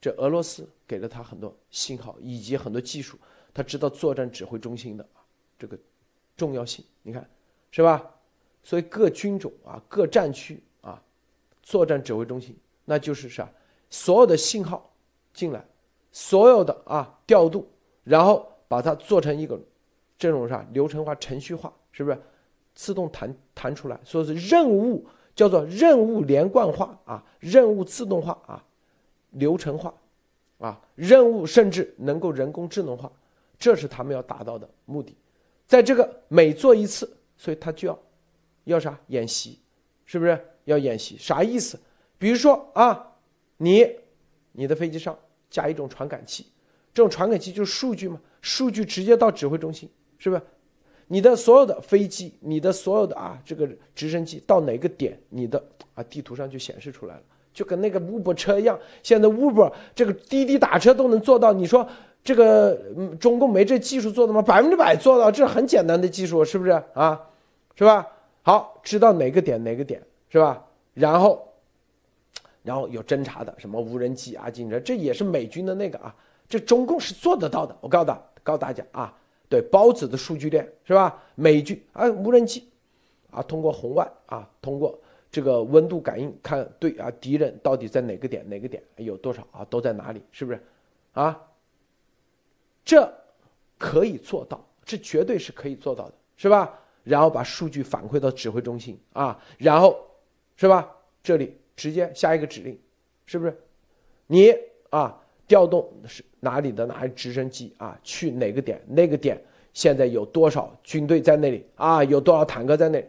[0.00, 3.16] 这俄罗斯给了他很多信号以及很多技术，
[3.54, 5.08] 他知道作战指挥中心的
[5.56, 5.78] 这个
[6.36, 6.84] 重要性。
[7.02, 7.30] 你看，
[7.70, 8.12] 是吧？
[8.62, 11.02] 所以各军种啊、各战区啊，
[11.62, 13.48] 作战指挥中心那就是啥？
[13.90, 14.90] 所有的信号
[15.32, 15.64] 进来，
[16.10, 17.68] 所有的啊调度，
[18.04, 19.60] 然后把它做成一个
[20.16, 22.18] 这种啥流程化、程序化，是不是？
[22.74, 28.64] 自动弹弹出来，说是任务叫做任务连贯化啊，任务自动化啊，
[29.32, 29.92] 流程化，
[30.56, 33.12] 啊，任务甚至能够人工智能化，
[33.58, 35.14] 这是他们要达到的目的。
[35.66, 37.98] 在这个每做一次，所以他就要
[38.64, 39.58] 要啥演习，
[40.04, 41.16] 是不是要演习？
[41.18, 41.78] 啥意思？
[42.18, 43.14] 比如说啊，
[43.56, 43.86] 你
[44.52, 45.18] 你的飞机上
[45.50, 46.46] 加一种传感器，
[46.94, 50.42] 这种传感器就是数据嘛，数据直接到指挥中心，是不是？
[51.08, 55.62] 你的所有的飞机，你的所有的啊，这个直升机到哪个点，你的
[55.94, 57.22] 啊地图上就显示出来了，
[57.52, 58.78] 就跟那个 Uber 车一样。
[59.02, 61.86] 现在 Uber 这个滴滴打车都能做到，你说
[62.24, 62.80] 这个
[63.20, 64.40] 中共没这技术做的吗？
[64.40, 67.20] 百分之百做到，这是很简单的技术，是不是啊？
[67.74, 68.06] 是吧？
[68.42, 70.64] 好，知道哪个点哪个点是吧？
[70.94, 71.48] 然后，
[72.62, 76.14] 然后有侦察的什么无人机啊、警车，这也是美军的那个啊，
[76.48, 77.76] 这中共是做得到的。
[77.80, 79.16] 我告诉大告诉大家啊。
[79.48, 81.22] 对包子的数据链是吧？
[81.34, 82.66] 美军啊，无人机，
[83.30, 84.98] 啊，通过红外啊，通过
[85.30, 90.22] 这个温度感应看对啊，敌人到底在哪个点哪个点有多少啊，都在哪里？
[90.30, 90.58] 是不是？
[91.12, 91.38] 啊，
[92.82, 93.12] 这
[93.76, 96.80] 可以做到，这绝对是可以做到的，是吧？
[97.04, 99.98] 然后把数据反馈到指挥中心啊，然后
[100.56, 100.88] 是吧？
[101.22, 102.78] 这里直接下一个指令，
[103.26, 103.56] 是不是？
[104.26, 104.54] 你
[104.90, 109.40] 啊，调动是哪里的哪里直升机啊，去哪个点那个点，
[109.72, 113.06] 现在有多少军队在那里啊，有多少坦克在那里，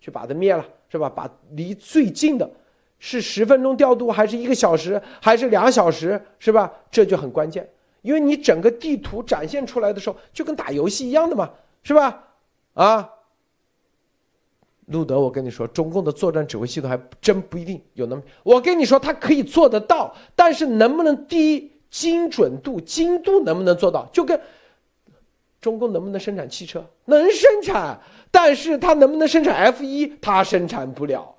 [0.00, 1.08] 去把它灭了，是吧？
[1.08, 2.50] 把离最近的，
[2.98, 6.72] 是十分钟调度，还是一个小时，还是两小时，是吧？
[6.90, 7.68] 这就很关键，
[8.02, 11.50] 因为你整个地图展现出来的时候，就跟打游戏一样的嘛，
[11.82, 12.24] 是吧？
[12.74, 13.10] 啊。
[14.86, 18.22] 路德，我跟你说，中共的作战指挥系统还真不一定有那么。
[18.42, 24.06] 我跟你说，他可以做得到，但是能不能第一精准度、精度能不能做到？
[24.12, 24.38] 就跟
[25.58, 27.98] 中共能不能生产汽车，能生产，
[28.30, 31.34] 但是他能不能生产 F 一，他生产不了，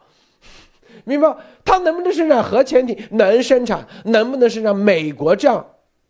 [1.03, 1.37] 明白？
[1.63, 2.97] 他能不能生产核潜艇？
[3.11, 5.63] 能生产，能不能生产美国这样？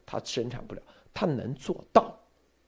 [0.06, 0.82] 他生产不了，
[1.14, 2.18] 他能做到，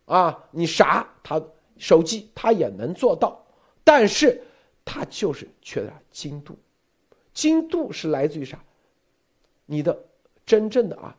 [0.03, 1.07] 啊，你啥？
[1.24, 1.41] 他
[1.78, 3.41] 手机他也能做到，
[3.86, 4.43] 但是。
[4.89, 6.57] 它就是缺的精度，
[7.33, 8.57] 精度是来自于啥？
[9.65, 9.99] 你的
[10.45, 11.13] 真正的啊，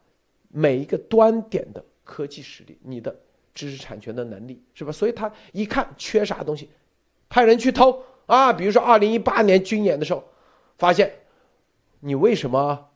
[0.49, 3.15] 每一个端点的科技实力，你的
[3.53, 4.91] 知识产权的能力，是吧？
[4.91, 6.71] 所以他一看缺啥东西，
[7.29, 8.51] 派人去偷啊。
[8.51, 10.25] 比如说二零一八年军演的时候，
[10.79, 11.13] 发现
[12.01, 12.89] 你为什么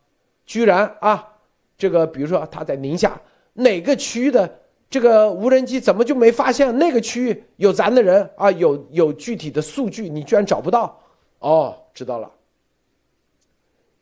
[0.46, 1.36] 居然啊，
[1.76, 3.20] 这个比如说他在宁夏
[3.52, 4.61] 哪个区域的。
[4.92, 8.50] 这个无人机怎么就没发现那个区域有咱的人啊？
[8.50, 11.00] 有有具体的数据，你居然找不到？
[11.38, 12.30] 哦，知道了。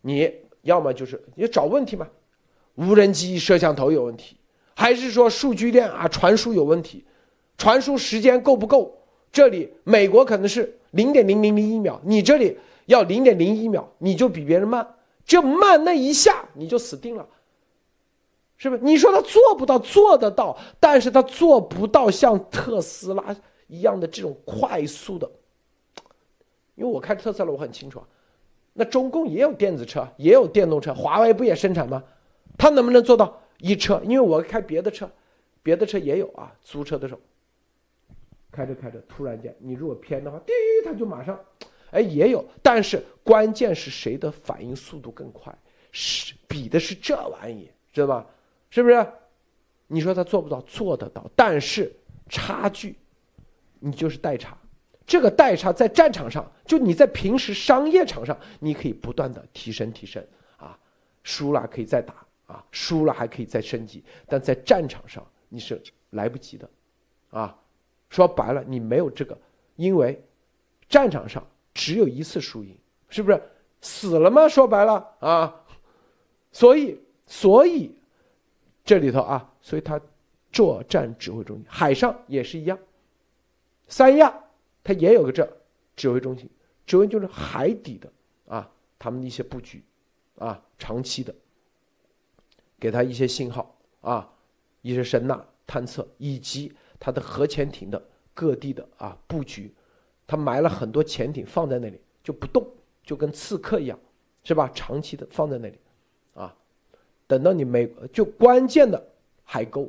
[0.01, 0.29] 你
[0.63, 2.09] 要么就是你找问题嘛，
[2.75, 4.37] 无人机摄像头有问题，
[4.75, 7.05] 还是说数据链啊传输有问题？
[7.57, 8.93] 传输时间够不够？
[9.31, 14.85] 这里美国可能是零点零零零一秒，你这里要零点零一秒，你就比别人慢，
[15.25, 17.25] 就慢那一下你就死定了。
[18.61, 18.83] 是不是？
[18.83, 23.35] 你说他做不到，做得到，但是他做不到像特斯拉
[23.69, 25.29] 一样的这种快速的。
[26.75, 28.07] 因为我开特斯拉，我很清楚啊。
[28.75, 32.05] 那中共也有电子车，也有电动车，华为不也生产吗？
[32.59, 33.99] 他能不能做到一车？
[34.05, 35.11] 因为我开别的车，
[35.63, 36.55] 别的车也有啊。
[36.61, 37.21] 租车的时候，
[38.53, 40.53] 开着开着，突然间你如果偏的话，滴，
[40.85, 41.41] 他就马上，
[41.93, 42.45] 哎，也有。
[42.61, 45.51] 但是关键是谁的反应速度更快？
[45.93, 48.27] 是比的是这玩意，知道吧？
[48.71, 49.07] 是不是？
[49.93, 51.93] 你说他做不到，做得到，但是
[52.29, 52.95] 差距，
[53.81, 54.57] 你就是代差。
[55.05, 60.25] 这个代差在战场上，就你在平时商业场上，你可以不断的提升提升
[60.57, 60.79] 啊，
[61.25, 62.15] 输了可以再打
[62.47, 64.05] 啊，输了还可以再升级。
[64.29, 66.71] 但在战场上你是来不及的，
[67.31, 67.59] 啊，
[68.09, 69.37] 说白了你没有这个，
[69.75, 70.23] 因为
[70.89, 71.45] 战场上
[71.75, 73.43] 只有一次输赢，是不是？
[73.81, 74.47] 死了吗？
[74.47, 75.63] 说白了啊，
[76.53, 77.93] 所以所以。
[78.91, 80.01] 这里头啊，所以它
[80.51, 82.77] 作战指挥中心，海上也是一样。
[83.87, 84.35] 三亚
[84.83, 85.49] 它也有个这
[85.95, 86.51] 指挥中心，
[86.85, 88.13] 指挥就是海底的
[88.49, 88.69] 啊，
[88.99, 89.85] 他们的一些布局
[90.39, 91.33] 啊，长期的，
[92.81, 94.29] 给他一些信号啊，
[94.83, 98.03] 一些声呐探测，以及它的核潜艇的
[98.35, 99.73] 各地的啊布局，
[100.27, 102.67] 他埋了很多潜艇放在那里就不动，
[103.05, 103.97] 就跟刺客一样，
[104.43, 104.69] 是吧？
[104.75, 105.79] 长期的放在那里。
[107.31, 109.01] 等到你没就关键的
[109.45, 109.89] 海沟，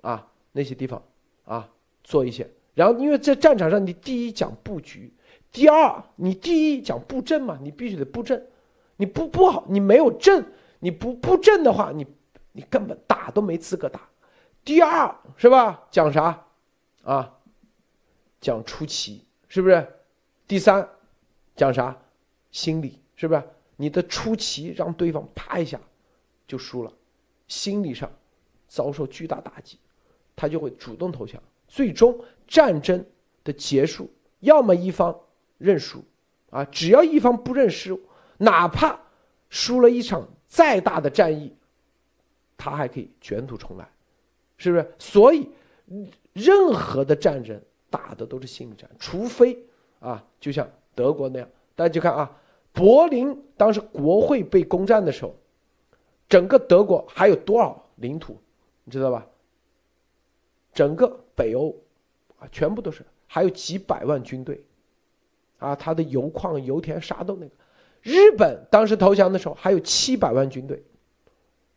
[0.00, 1.02] 啊那些地方
[1.44, 1.68] 啊
[2.02, 5.12] 做一些，然后因为在战场上你第一讲布局，
[5.52, 8.42] 第二你第一讲布阵嘛，你必须得布阵，
[8.96, 10.42] 你不布好你没有阵，
[10.78, 12.06] 你不布阵的话，你
[12.52, 14.08] 你根本打都没资格打。
[14.64, 15.86] 第二是吧？
[15.90, 16.46] 讲啥
[17.02, 17.34] 啊？
[18.40, 19.86] 讲出奇是不是？
[20.46, 20.88] 第三
[21.54, 21.94] 讲啥？
[22.50, 23.42] 心理是不是？
[23.76, 25.78] 你的出奇让对方啪一下。
[26.48, 26.90] 就输了，
[27.46, 28.10] 心理上
[28.66, 29.78] 遭受巨大打击，
[30.34, 31.40] 他就会主动投降。
[31.68, 33.04] 最终战争
[33.44, 35.14] 的结束，要么一方
[35.58, 36.02] 认输，
[36.48, 38.00] 啊，只要一方不认输，
[38.38, 38.98] 哪怕
[39.50, 41.54] 输了一场再大的战役，
[42.56, 43.86] 他还可以卷土重来，
[44.56, 44.94] 是不是？
[44.98, 45.50] 所以
[46.32, 49.62] 任何的战争打的都是心理战，除非
[50.00, 52.34] 啊，就像德国那样，大家就看啊，
[52.72, 55.36] 柏林当时国会被攻占的时候。
[56.28, 58.38] 整个德国还有多少领土，
[58.84, 59.26] 你知道吧？
[60.74, 61.74] 整个北欧，
[62.38, 64.62] 啊，全部都是，还有几百万军队，
[65.58, 67.52] 啊，他的油矿、油田啥都那个。
[68.02, 70.82] 日本当时投降的时候还有七百万军队，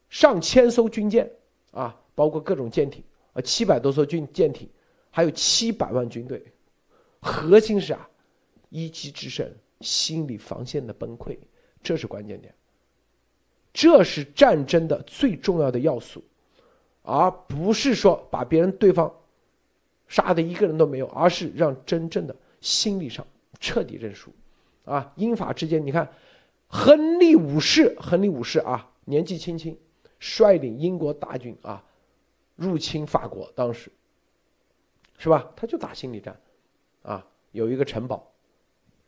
[0.10, 1.32] 上千艘军舰，
[1.72, 4.70] 啊，包括各种舰艇，啊，七百多艘军舰艇，
[5.10, 6.44] 还有七百万军队。
[7.22, 8.10] 核心是啊，
[8.70, 9.50] 一击制胜，
[9.80, 11.38] 心理防线的崩溃，
[11.82, 12.54] 这是关键点。
[13.74, 16.24] 这是战争的最重要的要素，
[17.02, 19.14] 而不是说把别人对方
[20.08, 23.26] 杀的一个人都没有，而是让真正的心理上
[23.60, 24.32] 彻底认输。
[24.84, 26.12] 啊，英法之间，你看，
[26.68, 29.78] 亨利五世，亨利五世啊，年纪轻轻，
[30.20, 31.84] 率领英国大军啊，
[32.56, 33.92] 入侵法国，当时
[35.18, 35.52] 是吧？
[35.56, 36.38] 他就打心理战，
[37.04, 38.34] 啊，有一个城堡，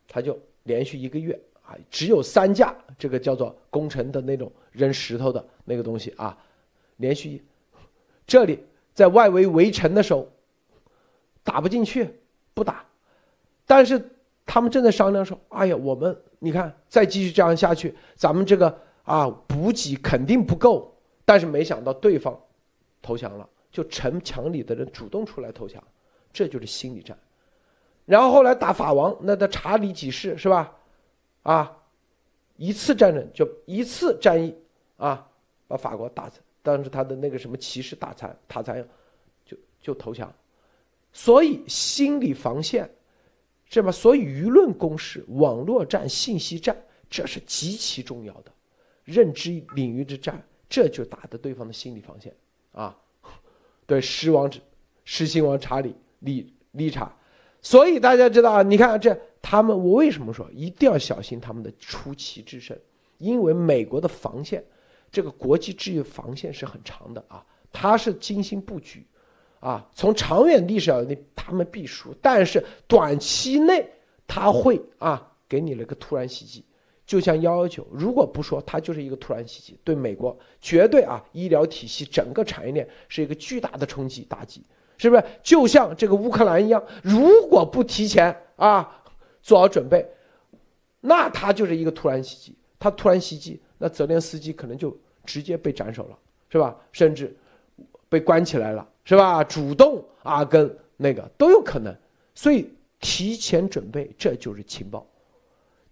[0.06, 6.36] 他就连续一个月啊，只有三架这个叫做攻城的那种扔石头的那个东西啊，
[6.98, 7.42] 连续
[8.26, 8.62] 这里
[8.92, 10.28] 在外围围城的时候
[11.42, 12.08] 打不进去，
[12.54, 12.84] 不打，
[13.66, 14.10] 但是
[14.46, 20.90] 他们正在商量说：“哎呀，我们你看再继续这样下去，咱们这个啊补给肯定不够。”
[21.24, 22.38] 但是没想到对方。
[23.00, 25.82] 投降了，就城墙里的人主动出来投降，
[26.32, 27.14] 这就是心理战。
[28.06, 30.74] 然后后来打法王，那的查理几世是吧？
[31.44, 31.76] 啊，
[32.56, 34.54] 一次战争就一次战役
[34.96, 35.30] 啊，
[35.68, 36.30] 把法国打，
[36.62, 38.86] 当时他的那个什么骑士打残，打残，
[39.44, 40.30] 就就投降。
[41.12, 42.90] 所以心理防线，
[43.70, 43.92] 是吧？
[43.92, 46.76] 所以舆论攻势、网络战、信息战，
[47.08, 48.50] 这是极其重要的
[49.04, 52.34] 认知领域之战，这就打的对方的心理防线。
[52.72, 52.98] 啊，
[53.86, 54.50] 对，狮王，
[55.04, 57.14] 狮心王查理理理查，
[57.60, 59.16] 所以大家知道啊，你看这
[59.46, 62.74] 他们，我为什么说一定要小心他们的出奇制胜？
[63.18, 64.64] 因为美国的防线，
[65.12, 69.06] 这个国际秩序防线是很长的啊，它是精心布局，
[69.60, 73.86] 啊，从长远历史上那他们必输，但是短期内
[74.26, 76.64] 他会啊给你了个突然袭击。
[77.04, 84.64] 就像幺幺九，如果不说它就是一个突然袭击，对美国绝对啊，医疗体系整个产业链是一个巨大的冲击打击，
[84.96, 85.22] 是不是？
[85.42, 89.02] 就像这个乌克兰一样，如果不提前啊
[89.44, 90.04] 做好准备，
[91.02, 92.56] 那他就是一个突然袭击。
[92.78, 96.18] 他突然袭击，那泽连斯基可能就直接被斩首了，
[96.48, 96.74] 是吧？
[96.92, 97.34] 甚至
[98.08, 99.44] 被关起来了，是吧？
[99.44, 101.94] 主动啊跟那个都有可能，
[102.34, 102.70] 所以
[103.00, 105.06] 提前准备这就是情报。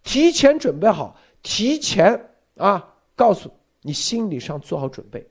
[0.02, 3.50] 提前准备好，提前啊，告诉
[3.82, 5.26] 你心理上做好准备，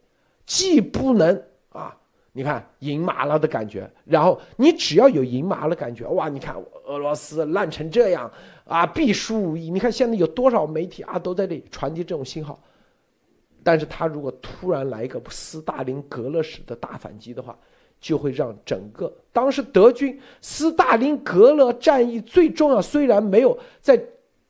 [0.45, 1.95] 既不能啊，
[2.33, 6.55] 你看赢麻了的感觉，然后你只要有赢麻了感觉，哇，你看
[6.85, 8.31] 俄罗斯烂成这样
[8.65, 9.69] 啊，必输无疑。
[9.69, 12.61] 你看现在有多少媒体啊都在这里传递这种信号，
[13.63, 17.57] 但是他如果突然来一个斯大林格勒式的大反击的话，
[17.99, 24.01] 就会让整个当时德军斯大林格勒战役最重要，虽然没有在。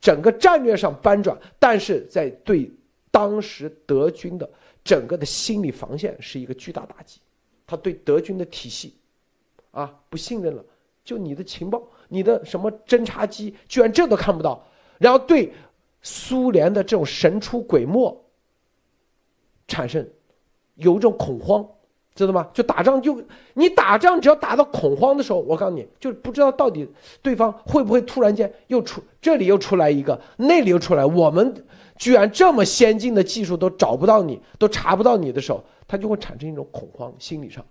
[0.02, 2.68] 整个战略上搬转，但是在对
[3.12, 4.50] 当时德军的
[4.82, 7.20] 整个的心理防线是一个巨大打击，
[7.66, 8.94] 他对德军的体系，
[9.70, 10.64] 啊不信任了，
[11.04, 14.64] 就你的情报，你的什么侦察机居然这都看不到，
[14.98, 15.52] 然后对
[16.02, 18.24] 苏联的这种神出鬼没
[19.66, 20.06] 产生
[20.76, 21.66] 有一种恐慌。
[22.14, 22.46] 知道吗？
[22.52, 26.86] 就打仗，就你打仗，只要打到恐慌的时候，我告诉你，就不知道到底
[27.22, 31.64] 对方会不会突然间又出这里又出来一个，那里又出来，我们
[32.02, 37.64] 居然这么先进的技术都找不到你，都查不到你的时候，他就会产生一种恐慌，心理上，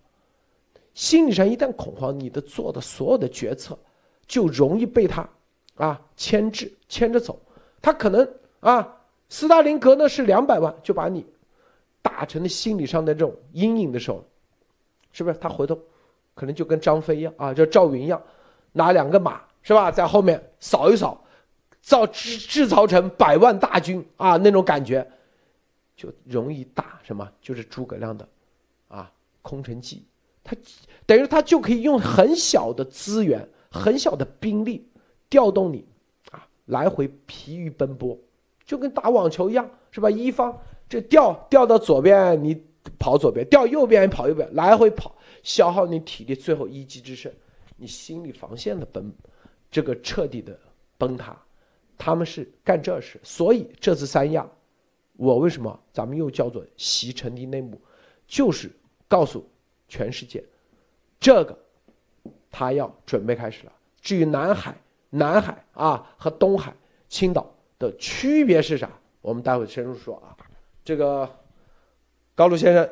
[0.94, 3.78] 心理上一旦恐慌，你的做的所有的决策
[4.26, 5.30] 就容易被他
[5.76, 7.38] 啊牵制牵着走，
[7.82, 8.26] 他可能
[8.62, 11.26] 啊，斯大林格呢是两百万就把你
[12.02, 14.24] 打成了心理上的这种阴影的时候。
[15.12, 15.38] 是不是？
[15.40, 15.78] 他回头，
[16.34, 18.22] 可能就跟张飞一样啊，就赵云一样，
[18.72, 21.22] 拿两个马是吧，在后面扫一扫，
[21.82, 25.06] 造制制造成百万大军啊，那种感觉，
[25.96, 27.30] 就容易打什么？
[27.42, 28.28] 就是诸葛亮的，
[28.88, 29.12] 啊，
[29.42, 30.06] 空城计，
[30.44, 30.56] 他
[31.06, 34.88] 等于他就可以用很小的资源、很小的兵力
[35.30, 35.86] 调动你，
[36.32, 38.18] 啊，来回疲于奔波，
[38.66, 40.10] 就跟打网球一样，是吧？
[40.10, 40.58] 一方
[40.88, 42.64] 这调调到左边，你。
[42.98, 47.32] 跑左边，掉右边，跑右边，来回跑，消耗你体力，最后一击制胜，
[47.78, 49.14] 你心理防线的崩，
[49.70, 50.60] 这个彻底的
[50.98, 51.40] 崩塌，
[52.04, 54.49] 他们是干这事，所以这次三亚，
[55.18, 57.80] 我为什么咱们又叫做习成的内幕，
[58.26, 58.72] 就是
[59.08, 59.47] 告诉
[59.88, 60.43] 全世界，
[61.20, 61.56] 这个
[62.49, 63.72] 他要准备开始了。
[64.02, 64.76] 至于南海、
[65.12, 66.74] 南海啊和东海、
[67.08, 68.89] 青岛的区别是啥，
[69.22, 70.36] 我们待会深入说啊，
[70.84, 71.30] 这个。
[72.34, 72.89] 高露先生，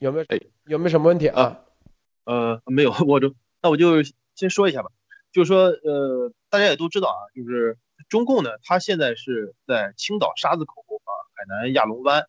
[0.00, 1.64] 有没有哎有没有什么问题啊？
[2.24, 3.32] 呃，没有，我就
[3.62, 4.02] 那我就
[4.34, 4.90] 先说一下吧。
[5.32, 7.78] 就是说，呃，大家也都知道啊，就是
[8.08, 12.28] 中共呢，它现在是在青岛沙子口啊、海南亚龙湾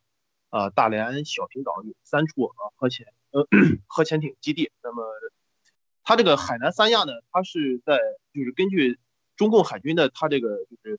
[0.50, 3.46] 啊、大连小平岛有三处啊核潜呃
[3.86, 4.70] 核潜艇基地。
[4.82, 5.04] 那么，
[6.02, 7.98] 它这个海南三亚呢，它是在
[8.34, 8.98] 就是根据
[9.36, 10.98] 中共海军的它这个就是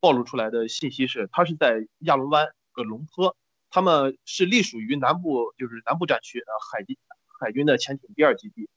[0.00, 3.36] 暴露出来的信息是，它是在亚龙湾个龙坡。
[3.74, 6.96] 他们是隶属于南部，就是南部战区呃海军
[7.40, 8.68] 海军的潜艇第二基地。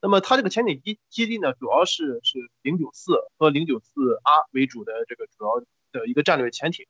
[0.00, 5.60] 那么它这个潜艇基基地呢，主要是是零九四和零九四 R 为主的这个主要
[5.92, 6.86] 的一个战略潜艇。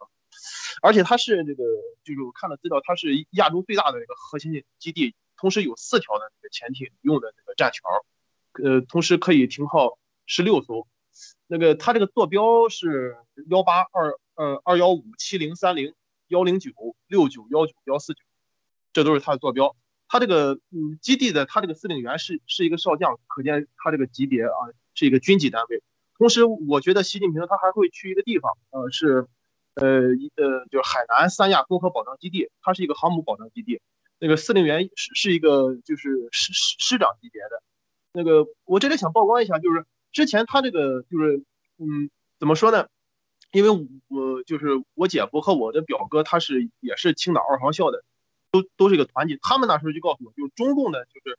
[0.80, 1.64] 而且它是这个，
[2.04, 7.82] 就是我看了资料，它是亚洲最大的一个核心基地，同时有四条的那个潜艇用的这个栈桥，
[8.64, 10.86] 呃，同时可以停靠十六艘。
[11.48, 15.94] 那个它这个坐标是幺八二呃二幺五七零三零
[16.28, 16.70] 幺零九
[17.08, 18.20] 六九幺九幺四九，
[18.92, 19.74] 这都是它的坐标。
[20.12, 24.58] 它这个嗯基地的它这个司令员是是一个少将，可见它这个级别啊
[24.94, 25.82] 是一个军级单位。
[26.18, 29.28] 同时，我觉得习近平他还会去一个地方，呃，是，
[29.74, 33.80] 呃，一呃，就是海南三亚综合保障基地，它是一个航母保障基地，
[34.18, 37.62] 那个司令员是是一个就是师师师长级别的。
[38.12, 41.44] 那个我这里想曝光一下，就是之前他这个就是，
[41.78, 42.88] 嗯，怎么说呢？
[43.52, 43.70] 因为
[44.08, 48.04] 我就是我姐夫和我的表哥，他是也是青岛二航校的，
[48.51, 51.38] 都都是一个团体，他们那时候就告诉我，就是中共的，就是。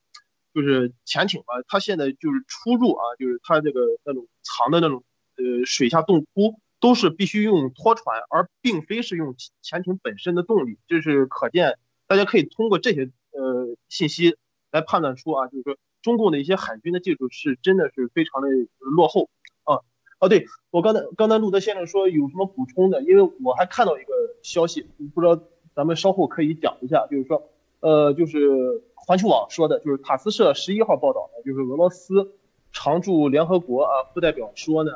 [0.53, 5.01] 就是潜艇嘛，它现在就是出入啊，就是它这个那种藏的那种
[5.38, 10.78] 呃水下洞窟，都是必须用拖船，而并非是用潜艇本身的动力。
[10.89, 14.36] 就是可见，大家可以通过这些呃信息
[14.72, 18.49] 来判断出啊，就是说中共的一些海军的技术是真的是非常的
[18.80, 19.30] 落后
[19.64, 19.80] 啊。
[20.20, 23.01] 哦，对我刚才刚才路德先生说有什么补充的？
[23.03, 24.12] 因为我还看到一个
[24.43, 24.86] 消息，
[25.16, 25.41] 不知道
[25.76, 27.49] 咱们稍后可以讲一下，就是说
[27.80, 28.84] 呃就是。
[29.03, 32.36] 环球网说的就是塔斯社十一号报道的，就是俄罗斯
[32.72, 34.91] 常驻联合国啊副代表说呢，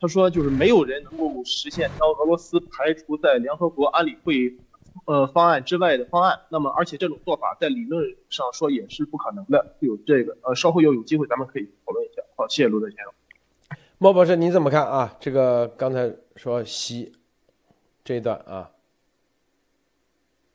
[0.00, 4.56] 他说就是没有人能够实现将俄罗斯排除在联合国安理会
[5.04, 6.40] 呃方案之外的方案。
[6.48, 9.76] 那么，而且这种做法在理论上说也是不可能的。
[9.80, 12.22] 有这个呃，稍后要有机会咱们可以讨论一下。
[12.36, 13.12] 好，谢谢卢德先生。
[13.98, 15.14] 莫博士，你怎么看啊？
[15.20, 17.12] 这个刚才说习
[18.02, 18.70] 这一段啊？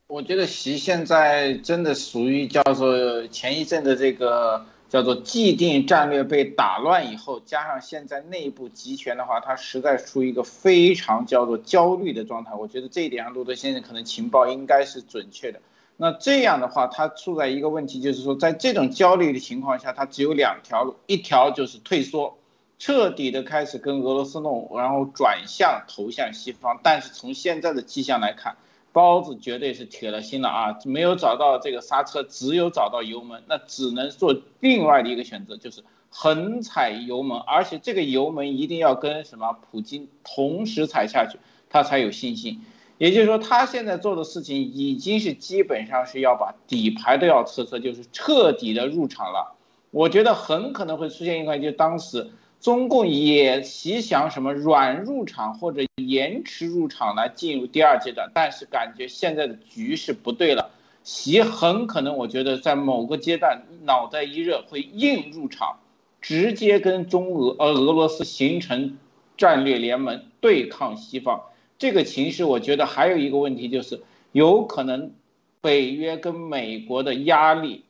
[0.07, 12.53] 我觉得习现在真的属于叫做前一阵的这个叫做既定战略被打乱以后，加上现在内部集权的话，他实在处于一个非常叫做焦虑的状态。
[12.53, 15.59] 我觉得这一点上，路德先生可能情报应该是准确的。
[15.97, 22.37] 那这样的话，他处在一个问题，就是说在这种焦虑的情况下，他只有两条路，一条就是退缩，
[22.79, 26.79] 彻底的开始跟俄罗斯弄，然后转向投向西方。
[26.81, 28.55] 但是从现在的迹象来看，
[28.97, 30.79] 包子绝对是铁了心了啊！
[30.83, 41.37] 没有找到这个刹车，只有找到油门，那只能做另外的一个选择，就是横踩油门，而且这个油门一定要跟什么普京同时踩下去，
[41.69, 42.61] 他才有信心。
[42.97, 49.53] 也就是说，他现在做的事情已经是基本上是要把底牌都要撤撤，就是彻底的入场了。
[49.91, 52.31] 我觉得很可能会出现一块，就当时。
[52.59, 60.71] 中共也习想什么软入场或者延迟入场来进入第二阶段，但是感觉现在的局势不对了，
[61.03, 65.77] 习很可能我觉得在某个阶段脑袋一热会硬入场，
[66.19, 68.97] 直接跟中俄呃俄罗斯形成
[69.37, 71.43] 战略联盟对抗西方。
[71.77, 74.01] 这个情势我觉得还有一个问题就是
[74.31, 75.13] 有可能
[75.61, 77.85] 北约跟美国的压力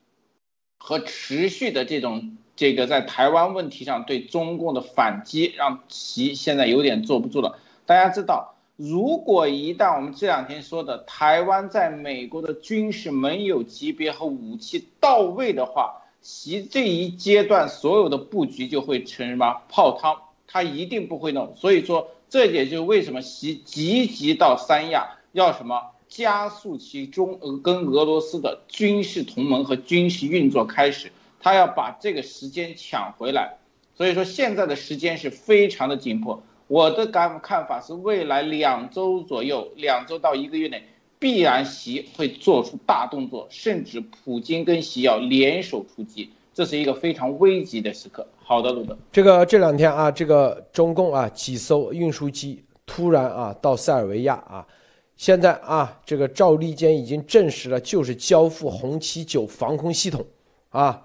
[0.78, 2.38] 和持续的这种。
[2.58, 7.60] 这个在台湾问题上对中共的反击，让习现在有点坐不住了。
[7.86, 21.56] 大家知道，如果一旦我们这两天说的台湾在美国的军事盟友级别和武器到位的话，习这一阶段所有的布局就会成什么泡汤，他一定不会弄。
[21.56, 31.12] 所以说，这也就是为什么习积极到三亚要什么加速其中俄跟俄罗斯的军事同盟和军事运作开始。
[31.40, 33.58] 他要把这个时间抢回来，
[33.96, 36.42] 所以说现在的时间是非常的紧迫。
[36.68, 40.84] 我的感看法是，未来两周左右，两周到一个月内，
[41.18, 48.28] 必然习会做出大动作，甚至普京跟习要联手出击，这是一个非常危急的时刻。
[48.44, 54.68] 好的，鲁德，这个这两天啊，这个中共啊几艘运输机突然啊到塞尔维亚啊，
[55.16, 60.26] 现在啊这个赵立坚已经证实了，就是交付红旗九防空系统
[60.70, 61.02] 啊。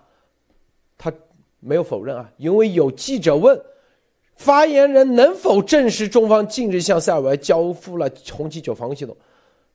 [1.02, 1.12] 他
[1.58, 3.60] 没有否认啊，因为有记者问，
[4.36, 9.16] 发言人能否证实中方近日向塞尔维亚交付了红旗九防空系统？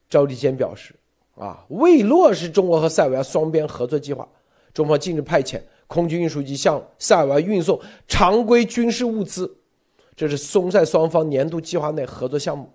[0.10, 0.96] 赵立坚表示，
[1.36, 4.26] 啊，未落实中国和塞尔维亚双边合作计划。
[4.74, 9.54] 中方近日派遣空军运输机向塞尔维亚运送常规军事物资，
[10.16, 12.72] 这是松塞双方年度计划内合作项目。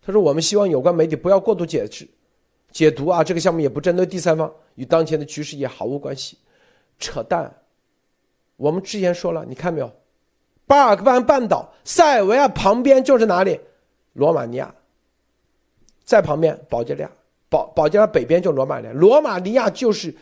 [0.00, 2.08] 他说，我们希望有关媒体不要过度解释、
[2.72, 6.38] 解读啊，这个项目也不针对第三方，与当前的局势也毫无关系。
[7.04, 7.54] 扯淡！
[8.56, 9.92] 我们之前说了，你看没有？
[10.66, 13.60] 巴尔干半岛，塞尔维亚旁边就是哪里？
[14.14, 14.74] 罗马尼亚。
[16.04, 17.10] 在旁边，保加利亚，
[17.48, 20.14] 保保加利亚北边就罗马尼亚，罗马尼亚就是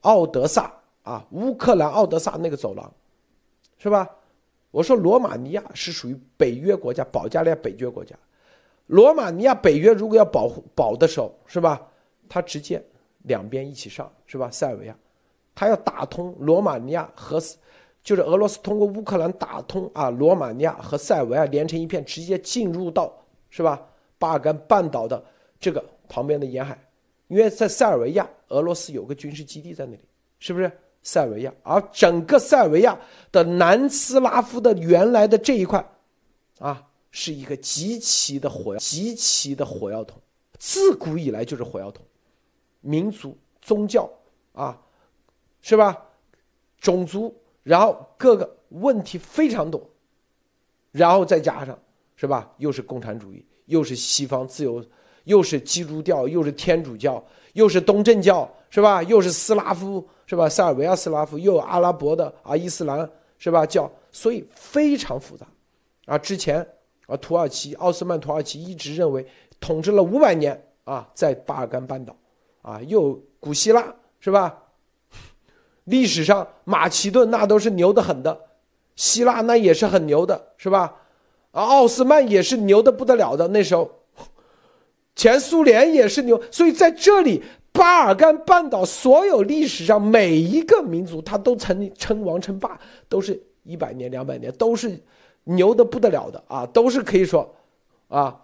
[0.00, 0.72] 奥德萨
[1.02, 2.92] 啊，乌克兰奥德萨那个走廊，
[3.78, 4.08] 是吧？
[4.70, 8.16] 我说罗马尼亚是属于北约国家，保加利亚北约国家，
[8.86, 11.80] 罗马尼亚北约如果要保护保的时候，是吧？
[12.28, 12.82] 他直接
[13.22, 14.50] 两边一起上，是吧？
[14.50, 14.96] 塞尔维亚，
[15.56, 17.42] 他要打通罗马尼亚和，
[18.04, 23.12] 就是俄罗斯通过乌克兰打通啊，罗马尼亚和塞尔维亚连成一片，直接进入到
[23.50, 23.84] 是吧？
[24.18, 25.24] 巴尔干半岛的
[25.58, 26.78] 这个旁边的沿海，
[27.28, 30.00] 因为在塞尔维亚，俄罗斯有个军事基地在那里，
[30.38, 30.70] 是不是？
[31.02, 32.98] 塞尔维亚，而整个塞尔维亚
[33.30, 35.82] 的南斯拉夫的原来的这一块，
[36.58, 40.20] 啊，是一个极其的火药，极其的火药桶，
[40.58, 42.04] 自古以来就是火药桶，
[42.80, 44.10] 民族、宗教
[44.52, 44.76] 啊，
[45.66, 46.00] 是吧？
[46.78, 49.90] 种族，然后各个问题非常多，
[50.92, 51.76] 然后再加上，
[52.14, 52.48] 是吧？
[52.58, 54.84] 又是共产主义，又是西方自由，
[55.24, 57.20] 又是基督教，又是天主教，
[57.54, 59.02] 又是东正教，是吧？
[59.02, 60.06] 又是斯拉夫。
[60.28, 60.48] 是吧？
[60.48, 63.08] 塞尔维亚斯拉夫又有阿拉伯的啊，伊斯兰
[63.38, 63.64] 是吧？
[63.64, 65.46] 教，所以非常复杂，
[66.06, 66.66] 啊，之前
[67.06, 69.24] 啊，土耳其奥斯曼土耳其一直认为
[69.60, 72.16] 统治了五百年啊，在巴尔干半岛，
[72.60, 74.60] 啊，又古希腊是吧？
[75.86, 78.38] 历史上马其顿那都是牛的很的，
[78.94, 80.94] 希腊那也是很牛的，是吧？
[81.50, 83.90] 啊，奥斯曼也是牛的不得了的，那时候，
[85.16, 87.42] 前苏联也是牛，所以在这里。
[87.72, 94.98] 巴尔干半岛所有历史上每一个民族，他都曾经称王称霸，都是一百年、两百年，都是
[95.44, 97.54] 牛的不得了的啊，都是可以说，
[98.08, 98.34] 啊，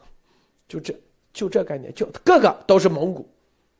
[0.68, 0.94] 就这
[1.32, 3.26] 就这概念，就个个都是蒙古，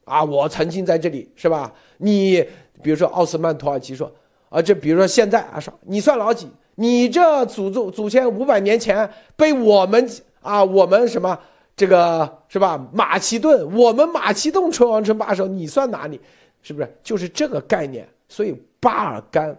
[0.04, 1.70] 啊，我曾经在这里是吧？
[1.98, 2.42] 你
[2.82, 4.10] 比如说奥斯曼土耳其说，
[4.48, 6.48] 啊，这比如说现在啊说你算老几？
[6.74, 10.08] 你这祖宗祖先五百年前被我们
[10.40, 11.38] 啊，我们什么？
[11.74, 12.88] 这个是吧？
[12.92, 16.20] 马其顿，我们马其顿称王称霸的时候，你算哪里？
[16.62, 16.96] 是不是？
[17.02, 18.08] 就是这个概念。
[18.28, 19.56] 所以巴尔干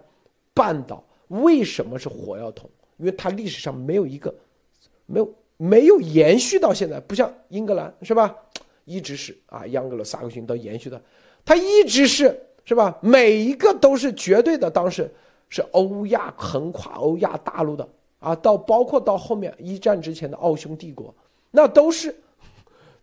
[0.53, 2.69] 半岛为什么是火药桶？
[2.97, 4.33] 因为它历史上没有一个，
[5.05, 8.35] 没有没有延续到现在，不像英格兰是吧？
[8.85, 11.01] 一直是啊，盎格鲁撒克逊都延续的，
[11.45, 12.97] 它一直是是吧？
[13.01, 15.13] 每一个都是绝对的，当时
[15.49, 17.87] 是欧亚横跨欧亚大陆的
[18.19, 21.13] 啊，到包括到后面一战之前的奥匈帝国。
[21.51, 22.15] 那都是，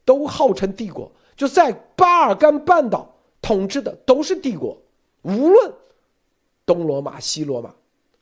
[0.05, 3.09] 都号称帝国，就在巴尔干半岛
[3.41, 4.77] 统治的都是帝国，
[5.23, 5.73] 无论
[6.67, 7.75] 东罗马、西罗马，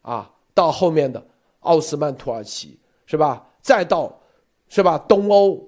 [0.02, 1.24] 啊，到后面的
[1.60, 3.46] 奥斯曼土耳其是吧？
[3.62, 4.14] 再到
[4.68, 4.98] 是吧？
[5.08, 5.66] 东欧、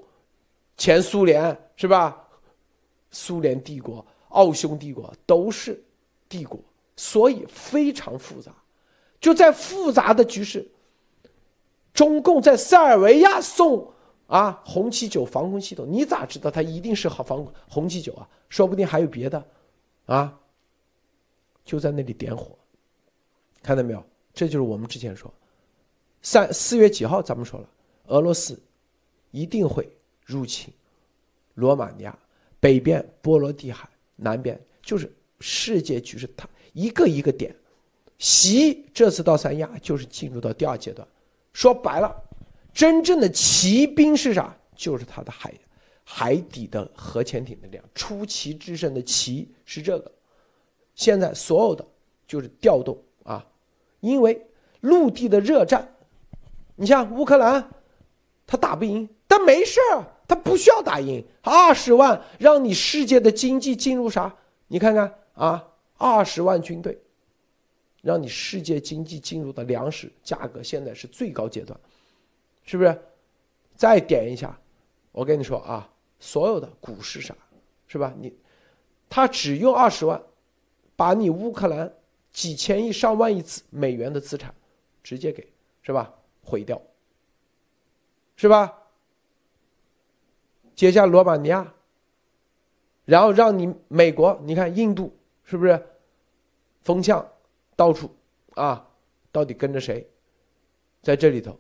[0.77, 2.23] 前苏联是吧？
[3.11, 5.81] 苏联帝国、奥匈帝国都是
[6.29, 6.59] 帝国，
[6.97, 8.53] 所以非常复杂。
[9.21, 10.67] 就在复杂的局势，
[11.93, 13.93] 中共在塞尔维亚送。
[14.31, 18.29] 啊，红旗九防空系统，你咋知道它一定是好防红旗九啊？
[18.49, 19.45] 说不定还有别的，
[20.07, 20.39] 啊，
[21.65, 22.57] 就在那里点火，
[23.61, 24.01] 看到没有？
[24.33, 25.29] 这就是我们之前说，
[26.23, 27.69] 三四月几号咱们说了，
[28.07, 28.57] 俄罗斯
[29.33, 29.93] 一定会
[30.25, 30.73] 入侵
[31.55, 32.17] 罗马尼亚
[32.61, 33.90] 北边波罗的海，
[34.21, 35.11] 南边就是
[35.41, 37.55] 世界局势，它一个一个点，
[38.19, 41.07] 习这次到三亚就是进入到第二阶段，
[41.53, 42.15] 说白了。
[42.73, 44.57] 真正的骑兵是啥？
[44.77, 45.53] 就是他的海
[46.05, 47.85] 海底的核潜艇的量。
[47.95, 50.13] 出奇制胜的奇是这个。
[50.95, 51.85] 现在所有的
[52.27, 53.45] 就是调动啊，
[54.01, 54.41] 因为
[54.81, 55.87] 陆地的热战，
[56.77, 57.71] 你像乌克兰，
[58.47, 61.27] 他打不赢，但没事儿，他不需要打赢。
[61.43, 64.33] 二十万让你世界的经济进入啥？
[64.69, 66.97] 你看看啊，二十万军队，
[68.01, 71.77] 让你世界经济进入的粮食价格现在是最高阶段。
[72.63, 73.03] 是不是？
[73.75, 74.57] 再点一下，
[75.11, 77.35] 我跟你说啊，所有的股市啥，
[77.89, 78.15] 是吧？
[78.17, 78.33] 你，
[79.09, 80.23] 他只用二十万，
[80.95, 81.93] 把你乌克兰
[82.31, 84.55] 几千亿、上万亿资美元的资产，
[85.03, 85.53] 直接给
[85.83, 86.15] 是吧？
[86.45, 86.81] 毁掉，
[88.37, 88.73] 是吧？
[90.81, 91.75] 接下罗马尼亚，
[93.05, 95.15] 然后让你美国，你看印度
[95.45, 95.87] 是不是？
[96.81, 97.31] 风向
[97.77, 98.11] 到处
[98.55, 98.89] 啊，
[99.31, 100.09] 到底跟着谁？
[101.03, 101.55] 在这里头。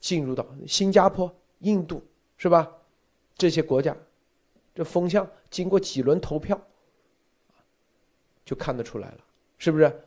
[0.00, 2.70] 进入到新加坡、印度是吧？
[3.38, 3.96] 这些国家，
[4.74, 6.60] 这风向经过几轮投票，
[8.44, 9.24] 就看得出来了，
[9.56, 10.04] 是不是？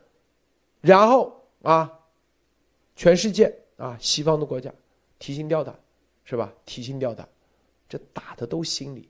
[0.80, 1.98] 然后啊，
[2.94, 4.72] 全世界啊，西方的国家
[5.18, 5.76] 提心吊胆，
[6.22, 6.54] 是吧？
[6.64, 7.28] 提心吊胆，
[7.88, 9.08] 这打的都心里。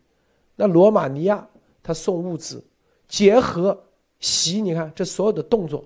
[0.55, 1.47] 那罗马尼亚
[1.83, 2.64] 他送物资，
[3.07, 3.79] 结合
[4.20, 5.85] 习，你看这所有的动作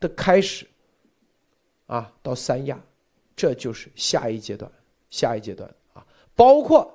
[0.00, 0.66] 的开始，
[1.86, 2.80] 啊，到三亚。
[3.34, 4.70] 这就是下一阶段，
[5.08, 6.06] 下一阶段啊，
[6.36, 6.88] 包括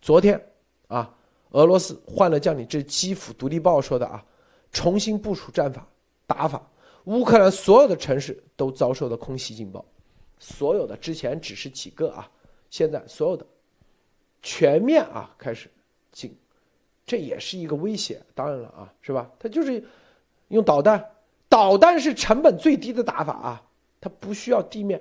[0.00, 0.40] 昨天
[0.86, 1.12] 啊，
[1.50, 4.24] 俄罗斯换了将领，这是基辅独立报说的啊，
[4.70, 5.84] 重新部署战法
[6.24, 6.64] 打法，
[7.04, 9.84] 乌克兰所有的城市都遭受了空袭警报，
[10.38, 12.30] 所有的之前只是几个啊，
[12.70, 13.44] 现在所有的
[14.42, 15.70] 全面啊开始
[16.10, 16.36] 进，
[17.06, 18.20] 这也是一个威胁。
[18.34, 19.30] 当然了啊，是吧？
[19.38, 19.82] 他就是
[20.48, 21.10] 用导弹，
[21.48, 23.62] 导弹是成本最低的打法啊，
[24.00, 25.00] 它不需要地面，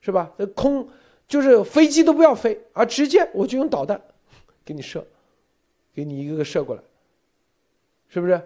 [0.00, 0.32] 是吧？
[0.38, 0.88] 这空
[1.28, 4.00] 就是飞机都不要飞啊，直接我就用导弹
[4.64, 5.06] 给你射，
[5.92, 6.82] 给你一个个射过来，
[8.08, 8.40] 是不是？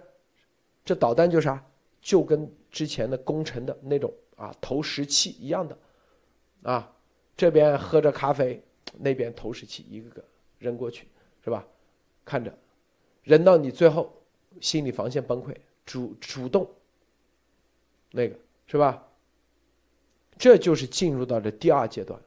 [0.83, 1.63] 这导弹就啥？
[2.01, 5.77] 就跟之前的攻城的那种啊投石器一样的，
[6.63, 6.91] 啊，
[7.35, 8.63] 这边喝着咖啡，
[8.97, 10.23] 那边投石器一个个
[10.57, 11.07] 扔过去，
[11.43, 11.65] 是吧？
[12.25, 12.53] 看着，
[13.23, 14.11] 扔到你最后
[14.61, 16.69] 心理防线崩溃，主主动，
[18.11, 18.35] 那个
[18.67, 19.05] 是吧？
[20.37, 22.19] 这就是进入到了第二阶段，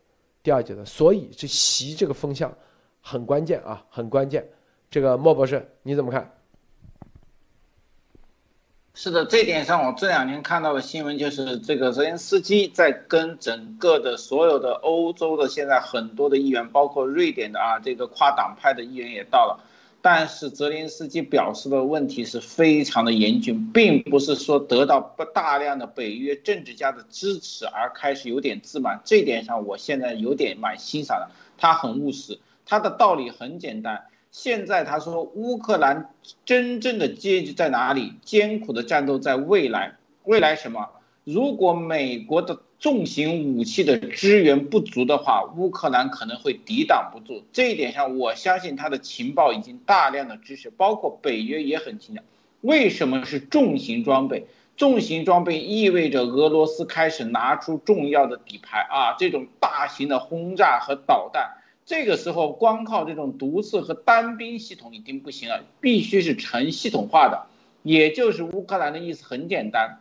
[0.42, 2.54] 第二阶段，所以这习这个风向
[3.00, 4.46] 很关键啊，很关键。
[4.90, 6.30] 这个莫博士你怎么看？
[8.94, 19.64] 是的，这点上我这两天看到的新闻就是这个泽连斯基在跟整个的所有的欧洲的现在很多的议员，包括瑞典的啊这个跨党派的议员也到了，
[20.02, 34.04] 但是泽连斯基表示的问题是非常的严峻，并不是说得到不大量的北约政治家的支持而开始有点自满，这点上我现在有点蛮欣赏的，他很务实，他的道理很简单。
[34.32, 36.08] 现在他说，乌克兰
[36.46, 38.14] 真正的结局在哪里？
[38.24, 39.96] 艰苦的战斗在未来。
[40.24, 40.88] 未来什么？
[41.24, 47.44] 如果美国的重型武器的支援不足的话，乌克兰可能会抵挡不住。
[47.52, 52.22] 这一点上，我相信他的情报已经大量的支持，包括北约也很清楚。
[52.62, 54.46] 为什么是重型装备？
[54.78, 61.58] 重型装备意味着俄罗斯开始拿出重要的底牌啊，这种大型的轰炸和导弹。
[61.84, 67.46] 这个时候，光靠这种毒刺和单兵系统已经不行了，必须是成系统化的。
[67.82, 69.98] 也就是乌克兰的意思很简单，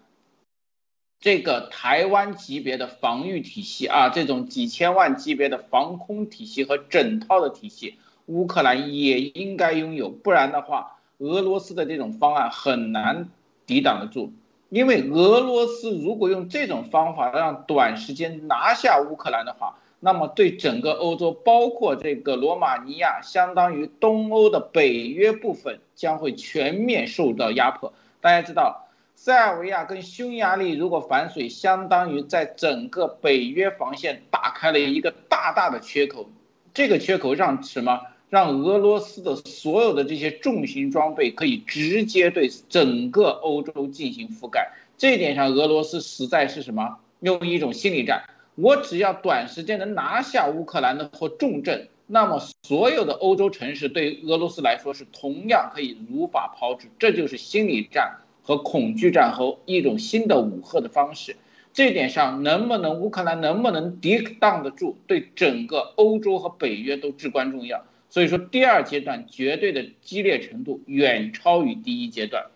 [1.20, 13.30] 这个台湾级别的防御体系啊，这种几千万级别的防空体系和整套的体系，乌克兰也应该拥有，不然的话，俄罗斯的这种方案很难
[13.66, 14.32] 抵挡得住。
[14.70, 27.94] 因为俄罗斯如果用这种方法让短时间拿下乌克兰的话，那么对整个欧洲，包括这个罗马尼亚，相当于东欧的北约部分，将会全面受到压迫。
[28.20, 36.28] 大家知道，塞尔维亚跟匈牙利如果反水，相当于在整个北约防线打开了一个大大的缺口。
[36.74, 38.02] 这个缺口让什么？
[38.30, 44.72] 让俄罗斯的所有的这些重型装备可以直接对整个欧洲进行覆盖。
[44.98, 46.98] 这一点上，俄罗斯实在是什么？
[47.20, 48.24] 用一种心理战。
[48.56, 56.88] 我只要短时间能拿下乌克兰的或重镇，那么所有的欧洲城市对俄罗斯来说是同样可以如法炮制。
[57.00, 61.36] 这就是心理战和恐惧战和一种新的武赫的方式。
[61.74, 67.86] 这点上，能不能乌克兰能不能抵挡得住，对整个欧洲和北约都至关重要。
[68.10, 72.48] 所以说，第二阶段绝对的激烈程度远超于第一阶段，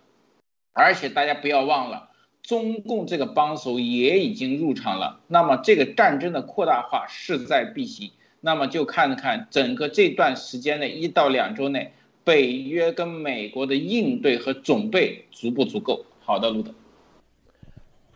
[0.74, 2.05] 而且大家不要忘了。
[2.46, 8.12] 中共这个帮手也已经入场了，那么这个战争的扩大化势在必行。
[8.42, 11.94] 那么就看看整个这段时间内一到两周内，
[12.24, 16.06] 北约跟美国的应对和准备足不足够。
[16.22, 16.72] 好的，路德。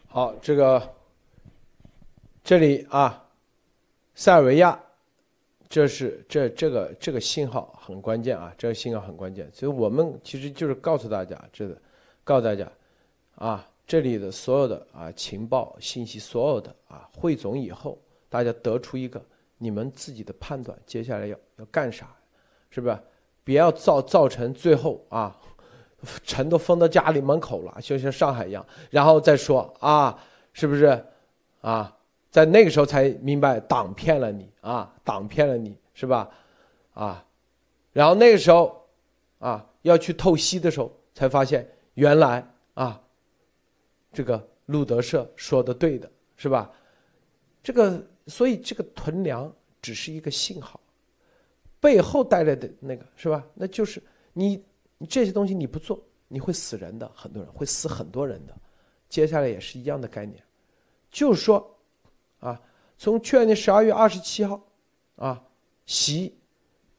[0.08, 0.94] 好，这个
[2.44, 3.26] 这里啊，
[4.14, 4.80] 塞尔维亚，
[5.68, 9.50] 这是这这个这个信号很关键啊，这个信号很关键。
[9.52, 11.76] 所以我们其实就是告诉大家，这个
[12.24, 12.72] 告诉大家
[13.34, 13.66] 啊。
[13.90, 17.98] 这里的所有的啊情报信息，所有的啊汇总以后，
[18.30, 19.20] 大家得出一个
[19.58, 22.16] 你们自己的判断，接下来要要干啥，
[22.70, 22.96] 是不是？
[23.44, 25.36] 不要造造成最后啊，
[26.24, 30.24] 城都封到家里门口了，就像上海一样，然后再说啊，
[30.54, 31.04] 是不是？
[31.62, 31.98] 啊，
[32.30, 36.30] 在那个时候才明白党骗了你啊，党骗了你是吧？
[36.94, 37.26] 啊，
[37.92, 38.88] 然后那个时候
[39.40, 43.02] 啊要去透析的时候，才发现原来啊。
[44.12, 46.72] 这个路德社说的对的是吧？
[47.62, 50.80] 这个所以这个囤粮只是一个信号，
[51.80, 53.46] 背后带来的那个是吧？
[53.54, 54.02] 那就是
[54.34, 54.64] 你
[54.98, 58.56] 你这些东西你不做，你会死人的，很多人会死很多人的。
[59.10, 60.44] 接下来也是一样的概念，
[61.10, 61.78] 就是说
[62.40, 62.62] 啊，
[62.98, 64.62] 从去年十二月二十七号
[65.16, 65.44] 啊，
[65.86, 66.38] 袭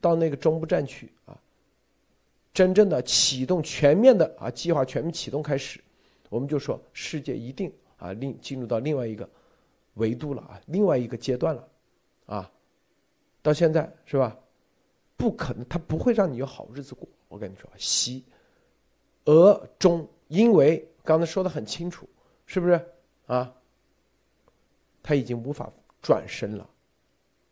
[0.01, 1.39] 到那个中部战区啊，
[2.53, 5.81] 真正的启动全面的啊计划全面启动开始。
[6.31, 9.29] 我们就说，世界一定啊，另进入到另外一个
[9.95, 11.69] 维度了啊，另外一个阶段了，
[12.25, 12.51] 啊，
[13.43, 14.35] 到现在是吧？
[15.19, 17.07] 不可能，他不会让你有好日子过。
[17.29, 18.25] 我跟你说，西、
[19.27, 22.09] 俄、中，因为刚才说的很清楚，
[22.47, 22.81] 是不是
[23.27, 23.55] 啊？
[25.03, 25.71] 他已经无法
[26.01, 26.69] 转身了，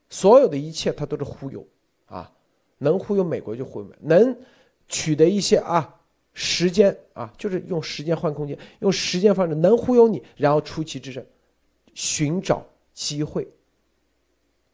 [0.08, 1.66] 所有的一切他都是忽悠
[2.06, 2.32] 啊，
[2.78, 4.36] 能忽悠美国就忽悠，能
[4.86, 5.97] 取得一些啊
[6.34, 11.24] 时间啊，就是用时间换空间，用时间方式能忽悠你，然后出奇制胜，
[11.94, 13.48] 寻找机会。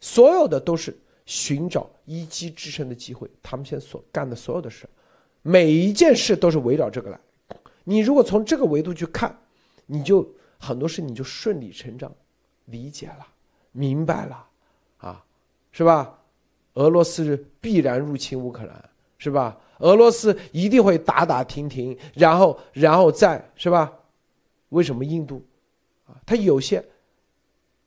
[0.00, 0.94] 所有的都是
[1.24, 3.30] 寻找一击制胜的机会。
[3.42, 4.86] 他们现在所干的所有的事，
[5.40, 7.18] 每一件事都是围绕这个来。
[7.84, 9.34] 你如果从这个维度去看，
[9.86, 10.26] 你就
[10.58, 12.14] 很多事你就顺理成章
[12.66, 13.26] 理解了、
[13.72, 14.46] 明白了，
[14.98, 15.24] 啊，
[15.72, 16.18] 是吧？
[16.74, 19.58] 俄罗斯必然入侵乌克兰，是吧？
[19.78, 23.92] 俄罗斯一定会打打停停，然后，然后再是吧？
[24.70, 25.44] 为什么印度
[26.06, 26.20] 啊？
[26.26, 26.84] 他有些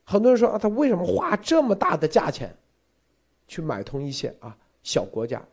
[0.04, 2.56] 很多人说啊，他为什么花这么大的价钱
[3.48, 5.44] 去买通一些啊小国家？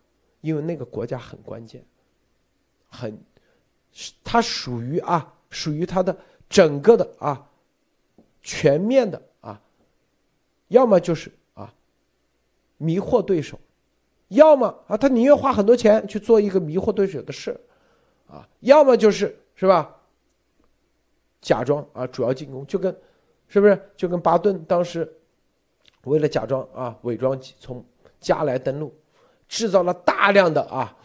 [0.41, 1.85] 因为那个国家很关键，
[2.89, 3.18] 很。
[4.24, 6.18] 它属于啊，属于它的
[6.49, 7.49] 整个的啊，
[8.43, 9.62] 全面的啊，
[10.66, 11.72] 要么就是啊，
[12.76, 13.57] 迷惑对手，
[14.29, 17.59] 要么啊，他宁愿花很多钱去做一个迷惑对手的事，
[18.29, 19.95] 啊，要么就是是吧，
[21.41, 22.97] 假装啊主要进攻，就跟
[23.49, 25.11] 是不是就跟巴顿当时
[26.05, 27.85] 为了假装啊伪装从
[28.20, 28.95] 加来登陆，
[29.49, 30.97] 制造了大量的啊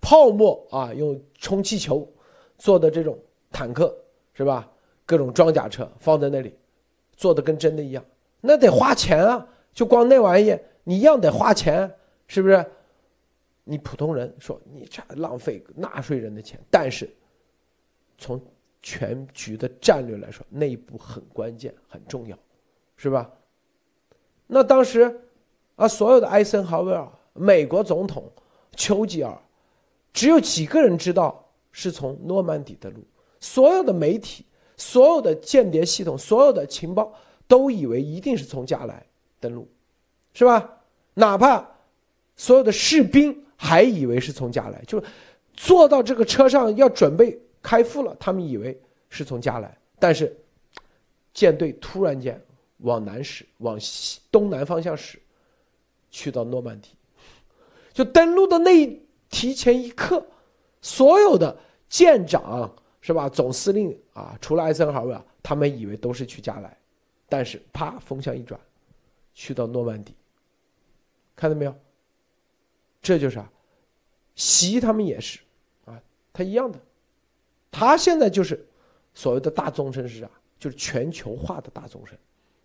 [0.00, 2.08] 泡沫啊，用充气球。
[2.56, 3.18] 做的这种
[3.50, 3.94] 坦克
[4.32, 4.70] 是吧？
[5.04, 6.56] 各种装甲车放在那里，
[7.16, 8.02] 做的跟真的一样，
[8.40, 9.46] 那得花钱啊！
[9.74, 11.92] 就光那玩意，你一样得花钱，
[12.26, 12.64] 是不是？
[13.64, 17.08] 你普通人说你这浪费纳税人的钱，但是
[18.18, 18.40] 从
[18.82, 22.38] 全局的战略来说，那一步很关键、很重要，
[22.96, 23.30] 是吧？
[24.46, 25.20] 那当时
[25.76, 28.30] 啊，所有的艾森豪威尔、美国总统
[28.76, 29.38] 丘吉尔，
[30.12, 31.40] 只有几个人知道。
[31.76, 33.04] 是从诺曼底登陆，
[33.40, 34.46] 所有的媒体、
[34.76, 37.12] 所有的间谍系统、所有的情报
[37.48, 39.04] 都以为一定是从加来
[39.40, 39.68] 登陆，
[40.34, 40.84] 是吧？
[41.14, 41.68] 哪怕
[42.36, 45.02] 所有的士兵还以为是从加来，就
[45.54, 50.36] 坐到这个车上要准备开赴了，他们以为是从加来，但是
[51.32, 52.40] 舰队突然间
[52.78, 55.20] 往南驶，往西东南方向驶，
[56.10, 56.90] 去到诺曼底，
[57.92, 60.24] 就登陆的那提前一刻。
[60.82, 61.56] 所有的
[61.88, 62.70] 舰长
[63.00, 63.28] 是吧？
[63.28, 66.76] 总司令啊，除了艾森豪威尔，他们以为都是去加莱，
[67.28, 68.60] 但是啪，风向一转，
[69.32, 70.14] 去到诺曼底，
[71.34, 71.74] 看到没有？
[73.04, 73.52] 这就是啊，
[74.34, 75.38] 习他们也是
[75.84, 76.02] 啊，
[76.32, 76.80] 他一样的，
[77.70, 78.66] 他现在就是
[79.12, 80.30] 所谓的大纵深是啥？
[80.58, 82.18] 就是全球化的大纵深，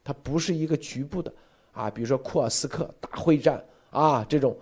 [0.03, 1.31] 它不是一个局部的
[1.73, 4.57] 啊，比如说库尔斯克大会战啊这种。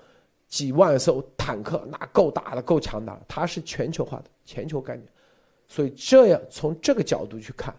[0.49, 3.21] 几万艘坦克，那够大的，够强大的。
[3.27, 5.05] 它是全球化的全球概念，
[5.67, 7.75] 所以这样从这个角度去看，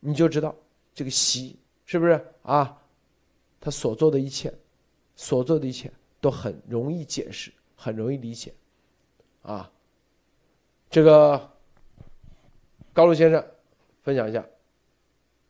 [0.00, 0.56] 你就知道
[0.94, 1.54] 这个习
[1.84, 2.74] 是不是啊？
[3.60, 4.50] 他所做的一切，
[5.16, 5.92] 所做的一切
[6.26, 8.52] 都很容易解释，很容易理解，
[9.42, 9.70] 啊。
[10.90, 11.52] 这个
[12.92, 13.46] 高露先生
[14.02, 14.44] 分享一下。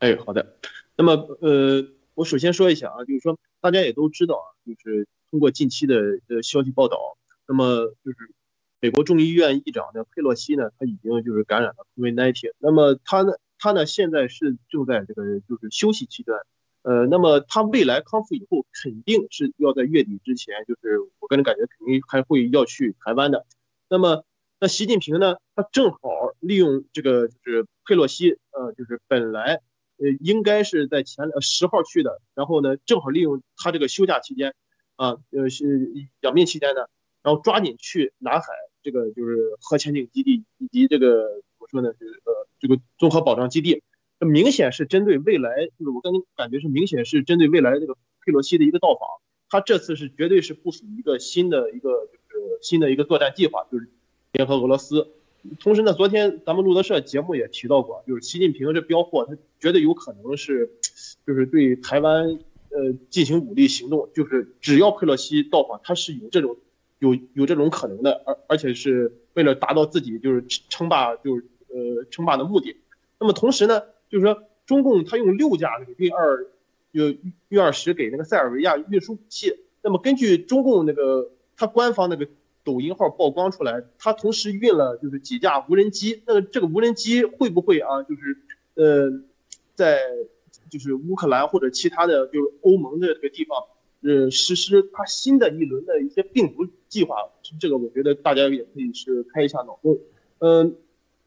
[0.00, 0.56] 哎，好的。
[0.94, 5.08] 那么呃，我首先说一下啊，就是说大家也都知道啊，就是。
[5.28, 5.96] 通过近期的
[6.28, 7.18] 呃消息报道，
[7.48, 8.32] 那么就是
[8.78, 12.52] 美国众议院议长的佩洛西呢，他已经就是感染了 COVID-19。
[12.58, 16.32] 那么他呢，他呢现在是正在这个就是休息期间，
[16.86, 23.44] 呃，那么他未来康复以后，肯定是要在月底之前，就是我个人感觉肯定还会要去台湾的。
[23.88, 24.22] 那么
[24.60, 25.98] 那习近平呢，他正好
[26.38, 29.60] 利用这个就是佩洛西，呃，就是本来
[29.98, 34.54] 呃应该是在前十号去的，然后呢，正好利用他这个休假期间。
[34.94, 36.80] 啊，呃，是养病期间呢，
[37.22, 38.46] 然后抓紧去南海
[38.82, 43.82] 这个就是核潜艇基地以及这个怎么说呢，就是呃这个综合保障基地，
[44.20, 47.94] 明显是针对未来，就是我刚感觉是明显是针对未来这个
[48.24, 49.08] 佩洛西的一个到访，
[49.50, 53.88] 他这次是绝对是部署一个新的一个就是新的一个作战计划，就是
[54.32, 55.08] 联合俄罗斯。
[55.60, 60.70] 同时呢，昨天咱们路德社节目也提到过，就是习近平这标货，他绝对有可能是
[61.26, 62.38] 就是对台湾。
[62.68, 66.58] 呃，进行武力行动，就是只要佩洛西到访，他是有这种
[66.98, 72.76] 有有这种可能的，而而且是为了达到自己就是称霸就是呃称霸的目的。
[73.18, 76.46] 那么同时呢，就是说中共他用六架那个运二
[76.92, 79.54] 运运二十给那个塞尔维亚运输武器。
[79.82, 82.28] 那么根据中共那个他官方那个
[82.64, 86.22] 抖音号曝光出来，他同时运了就是几架无人机。
[86.26, 88.02] 那这个无人机会不会啊？
[88.02, 88.38] 就是
[88.74, 89.22] 呃
[89.74, 90.00] 在。
[90.68, 93.56] 就是乌克兰或者其他的，就是欧盟的这个地方，
[94.02, 97.14] 呃，实施它新的一轮的一些病毒计划，
[97.60, 99.96] 这个我觉得大家也可以是开一下脑洞。
[100.38, 100.74] 嗯，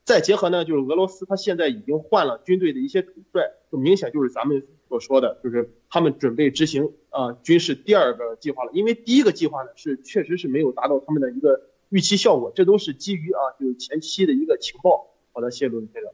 [0.09, 8.71] 再结合呢，就是俄罗斯他现在已经换了军队的一些主帅，就明显就是咱们所说的，就是他们准备执行啊军事第二个计划了。
[8.73, 15.11] 因为第一个计划呢是确实是没有达到他们的一个预期效果，这都是基于啊就是前期的一个情报。
[15.31, 16.11] 好的，谢谢罗先生。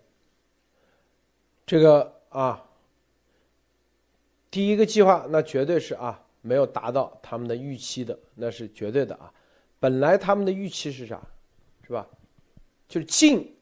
[1.65, 2.65] 这个啊，
[4.51, 9.31] 第一个计划那绝对是啊没有达到他们的预期的，那是绝对的啊。
[9.79, 11.25] 本来他们的预期是啥，
[11.87, 12.05] 是吧？
[12.89, 13.54] 就是进。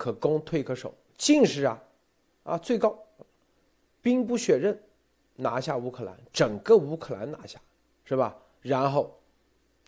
[0.00, 1.82] 可攻退可守，进是啊，
[2.44, 2.98] 啊最高，
[4.00, 4.82] 兵不血刃，
[5.36, 7.60] 拿下乌克兰，整个乌克兰拿下，
[8.06, 8.34] 是吧？
[8.62, 9.14] 然后，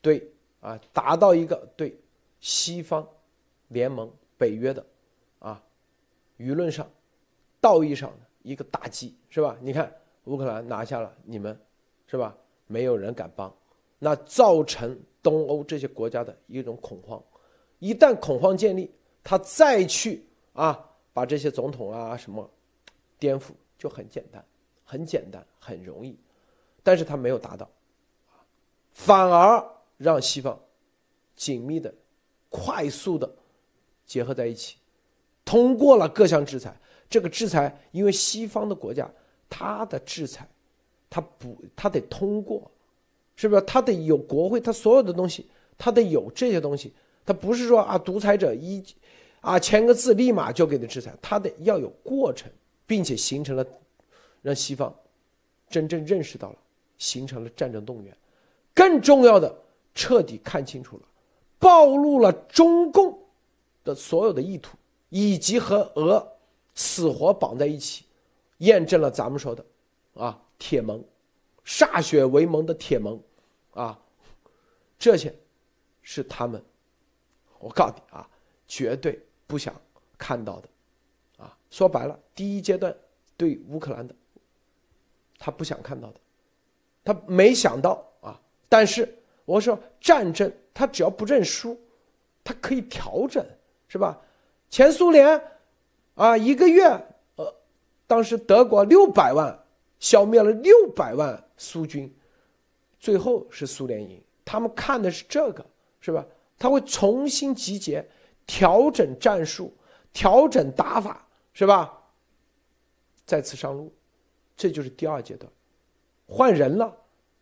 [0.03, 1.99] 对啊，达到一个对
[2.41, 3.09] 西方
[3.69, 4.85] 联盟、北约的
[5.39, 5.63] 啊
[6.37, 6.87] 舆论上、
[7.59, 9.57] 道义上的一个打击，是吧？
[9.63, 9.91] 你看
[10.25, 11.59] 乌克兰拿下了，你们
[12.07, 12.37] 是吧？
[12.67, 13.51] 没有人敢帮，
[13.99, 17.23] 那造成东欧这些国家的一种恐慌，
[17.79, 18.91] 一旦恐慌建立。
[19.23, 22.49] 他再去啊，把这些总统啊什么
[23.19, 24.45] 颠覆就很简单，
[24.85, 26.19] 很简单，很容易，
[26.83, 27.69] 但是他没有达到，
[28.93, 29.65] 反而
[29.97, 30.59] 让西方
[31.37, 31.93] 紧密的、
[32.49, 33.33] 快速的
[34.07, 34.77] 结合在一起，
[35.45, 36.77] 通过了各项制裁。
[37.09, 39.07] 这个制裁，因为西方的国家，
[39.51, 40.49] 他的制裁，
[41.11, 42.71] 他不，他得通过，
[43.37, 43.61] 是不是？
[43.63, 45.47] 他得有国会，他所有的东西，
[45.77, 46.95] 他得有这些东西，
[47.25, 48.85] 他不是说啊，独裁者一。
[49.41, 52.49] 啊，签个字立马就给他制裁，他得要有过程，
[52.87, 53.67] 并且形成了
[54.41, 54.95] 让西方
[55.69, 56.59] 真正认识到了，
[56.97, 58.17] 形成了战争动员。
[58.73, 59.53] 更重要的，
[59.97, 61.03] 彻底看清楚了，
[61.59, 63.19] 暴露了中共
[63.83, 64.77] 的所有的意图，
[65.09, 66.25] 以及和俄
[66.77, 68.05] 死活绑在一起，
[68.59, 69.65] 验证了咱们说的
[70.15, 71.03] 啊铁盟，
[71.67, 73.21] 歃血为盟的铁盟
[73.73, 73.99] 啊，
[75.01, 75.35] 这些
[76.01, 76.63] 是他们，
[77.63, 78.29] 我告诉你啊，
[78.67, 79.19] 绝对。
[79.45, 79.75] 不想
[80.17, 80.69] 看到的，
[81.45, 82.97] 啊，说白了，第一阶段
[83.37, 84.15] 对乌克兰的，
[85.39, 86.21] 他不想看到的，
[87.05, 88.41] 他没想到啊。
[88.67, 91.79] 但是我说战争，他只要不认输，
[92.43, 93.47] 他可以调整，
[93.89, 94.19] 是吧？
[94.71, 95.39] 前苏联
[96.15, 96.85] 啊，一个月，
[97.37, 97.55] 呃，
[98.07, 99.55] 当时德国六百万
[100.01, 102.11] 消灭了六百万苏军，
[102.99, 104.19] 最后是苏联赢。
[104.47, 105.67] 他们看的是这个，
[106.01, 106.25] 是吧？
[106.63, 108.09] 他会重新集结。
[108.45, 109.73] 调整战术，
[110.13, 112.03] 调整打法，是吧？
[113.25, 113.93] 再次上路，
[114.57, 115.51] 这就是第二阶段，
[116.27, 116.95] 换人了。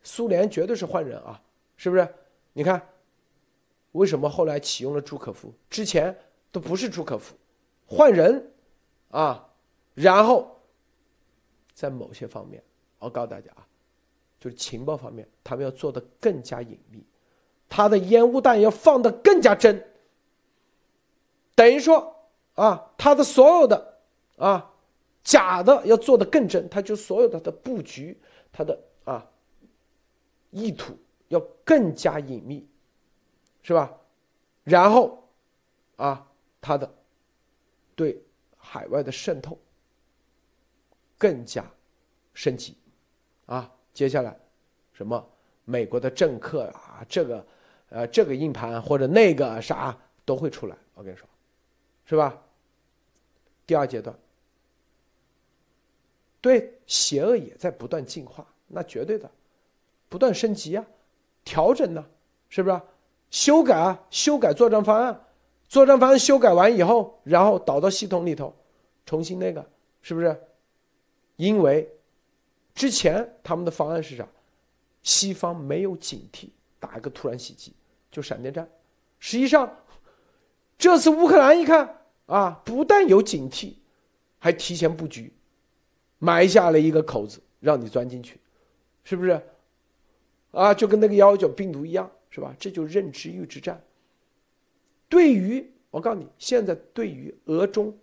[0.03, 1.41] 苏联绝对是换人啊，
[1.75, 2.07] 是不是？
[2.53, 2.81] 你看，
[3.93, 5.53] 为什么后来启用了朱可夫？
[5.69, 6.15] 之前
[6.51, 7.35] 都不是朱可夫，
[7.85, 8.51] 换人
[9.09, 9.49] 啊。
[9.95, 10.61] 然后，
[11.73, 12.63] 在某些方面，
[12.99, 13.67] 我告诉大家啊，
[14.39, 17.03] 就是情报方面，他们要做的更加隐秘，
[17.71, 19.81] 他的烟雾弹要放的更加真。
[21.55, 22.13] 等于说
[22.55, 23.97] 啊，他的所有的
[24.35, 24.69] 啊
[25.23, 28.19] 假的要做的更真，他就所有的的布局，
[28.51, 29.25] 他的啊
[30.49, 30.97] 意图
[31.29, 32.67] 要更加隐秘，
[33.63, 33.89] 是吧？
[34.65, 35.23] 然后
[35.95, 36.27] 啊，
[36.59, 36.93] 他的
[37.95, 38.21] 对
[38.57, 39.57] 海外的渗透
[41.17, 41.63] 更加
[42.33, 42.75] 升级
[43.45, 43.71] 啊。
[43.93, 44.37] 接下来
[44.91, 45.25] 什么
[45.63, 47.45] 美国的政客啊，这个
[47.91, 51.25] 呃这个硬盘或者那个啥都会出来，我跟你说。
[52.03, 52.37] 是吧？
[53.65, 54.13] 第二阶段，
[56.41, 59.31] 对邪恶也在不断进化，那绝对的，
[60.09, 60.85] 不断升级啊，
[61.45, 62.05] 调整呢，
[62.49, 62.81] 是不是？
[63.29, 65.25] 修改啊，修改作战方案，
[65.69, 68.53] 作战方案修改完以后，然后导到系统里头，
[69.05, 69.65] 重新那个，
[70.01, 70.37] 是不是？
[71.37, 71.89] 因为
[72.75, 74.27] 之前他们的方案是啥？
[75.01, 77.73] 西方没有警惕，打一个突然袭击，
[78.11, 78.69] 就闪电战。
[79.19, 79.77] 实际上，
[80.77, 81.97] 这次乌克兰一看。
[82.27, 83.73] 啊，不但有警惕，
[84.39, 85.33] 还提前布局，
[86.17, 88.39] 埋下了一个口子，让你钻进去，
[89.03, 89.41] 是不是？
[90.51, 92.55] 啊，就跟那个幺幺九病毒一样，是吧？
[92.57, 93.83] 这就认知预知战。
[95.09, 97.93] 对于我告诉你，现在对于俄中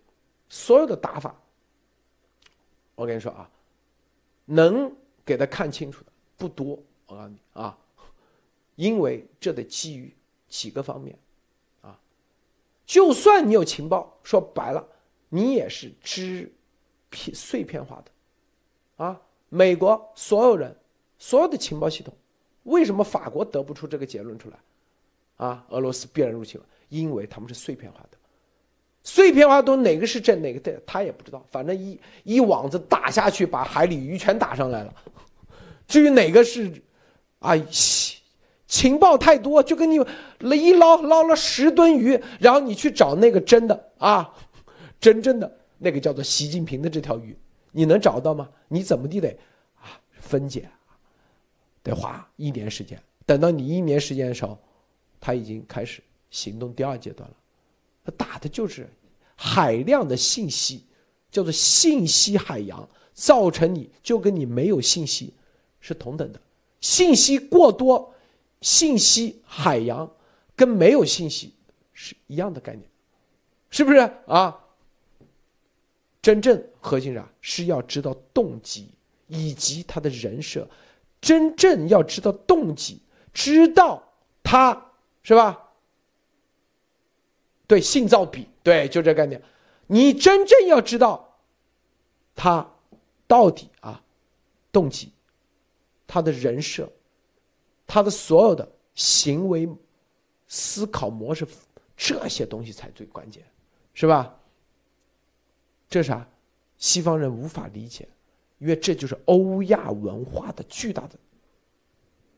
[0.50, 1.34] 所有的打法，
[2.96, 3.50] 我跟你说啊，
[4.44, 4.94] 能
[5.24, 6.78] 给他看清楚的不多。
[7.06, 7.78] 我告诉你啊，
[8.78, 10.14] 因为这得基于
[10.48, 11.18] 几个方面。
[11.80, 11.98] 啊
[12.86, 14.86] 就算你有情报，说白了，
[15.28, 16.50] 你也是知
[17.10, 20.74] 片碎片化的，啊，美国所有人，
[21.18, 22.14] 所有的情报系统，
[22.62, 24.56] 为什么法国得不出这个结论出来？
[25.36, 28.16] 啊，俄罗斯必然入侵了，因为他们是碎片化的，
[29.02, 34.94] 碎片化都哪个是真哪个的，他也不知道，反正一一网子打下去，把海里鱼全打上来了。
[35.86, 36.72] 至于哪个是，
[37.40, 37.52] 啊。
[38.68, 39.96] 情报太多，就跟你
[40.56, 44.32] 一捞捞了十吨鱼，然后你去找那个真的啊，
[45.00, 47.34] 真正的那个叫做习近平的这条鱼，
[47.72, 48.48] 你能找到吗？
[48.68, 49.30] 你怎么地得
[49.80, 50.68] 啊分解，
[51.82, 53.00] 得花一年时间。
[53.24, 54.58] 等到你一年时间的时候，
[55.18, 57.34] 他已经开始行动第二阶段了。
[58.04, 58.88] 他打的就是
[59.34, 60.84] 海量的信息，
[61.30, 65.32] 叫做信息海洋，造成你就跟你没有信息
[65.80, 66.40] 是同等的。
[66.80, 68.14] 信息过多，
[68.60, 70.10] 信息海洋
[70.56, 71.54] 跟没有信息
[71.92, 72.88] 是一样的概念，
[73.70, 74.58] 是不是啊？
[76.20, 78.90] 真正核心啥是要知道动机
[79.28, 80.68] 以及他的人设，
[81.20, 83.00] 真正要知道动机。
[83.32, 84.02] 知道
[84.42, 84.90] 他
[85.22, 85.70] 是吧？
[87.68, 89.40] 对，性造比，对，就这概念。
[89.86, 91.38] 你真正要知道
[92.34, 92.68] 他
[93.28, 94.02] 到底啊
[94.72, 95.12] 动机、
[96.06, 96.90] 他的人设、
[97.88, 99.68] 他的所有的行为、
[100.46, 101.44] 思考模式
[101.96, 103.42] 这些东西才最关键，
[103.94, 104.38] 是吧？
[105.88, 106.28] 这啥？
[106.76, 108.06] 西方人无法理解，
[108.58, 111.18] 因为这就是欧亚文化的巨大的。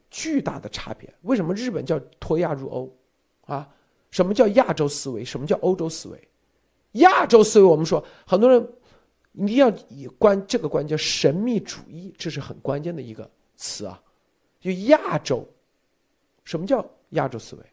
[0.09, 2.97] 巨大的差别，为什么日本叫脱亚入欧？
[3.43, 3.68] 啊，
[4.10, 5.24] 什么叫亚洲思维？
[5.24, 6.28] 什么叫欧洲思维？
[6.93, 8.72] 亚洲思维，我们说很多人
[9.35, 14.02] 一定要以关这个关叫神秘主义，这是很关键的一个词啊。
[14.60, 15.46] 就亚洲，
[16.44, 17.64] 什么叫亚洲思维？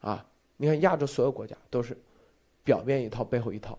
[0.00, 0.24] 啊，
[0.56, 1.96] 你看亚洲所有国家都是
[2.62, 3.78] 表面一套，背后一套，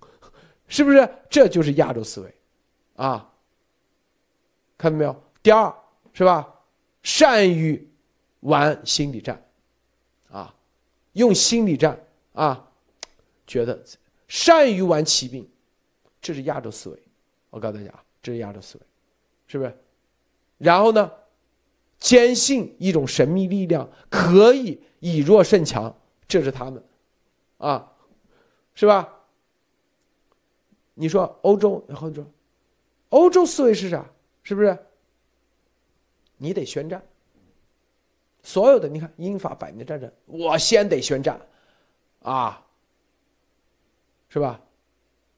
[0.68, 1.08] 是不是？
[1.28, 2.34] 这就是亚洲思维
[2.96, 3.32] 啊。
[4.78, 5.22] 看到没有？
[5.42, 5.74] 第二
[6.12, 6.52] 是吧？
[7.02, 7.88] 善于
[8.40, 9.42] 玩心理战，
[10.30, 10.54] 啊，
[11.12, 11.98] 用心理战
[12.32, 12.68] 啊，
[13.46, 13.82] 觉得
[14.28, 15.48] 善于玩骑兵，
[16.20, 17.02] 这是亚洲思维。
[17.50, 18.86] 我告诉大家，这是亚洲思维，
[19.46, 19.78] 是不是？
[20.58, 21.10] 然后呢，
[21.98, 25.96] 坚信一种神秘力量可以以弱胜强，
[26.28, 26.82] 这是他们，
[27.58, 27.92] 啊，
[28.74, 29.12] 是吧？
[30.94, 32.26] 你说欧洲，然后说，
[33.10, 34.10] 欧洲思维是啥？
[34.42, 34.78] 是不是？
[36.38, 37.02] 你得宣战，
[38.42, 41.40] 所有的你看英法百年战争，我先得宣战，
[42.22, 42.64] 啊，
[44.28, 44.60] 是吧？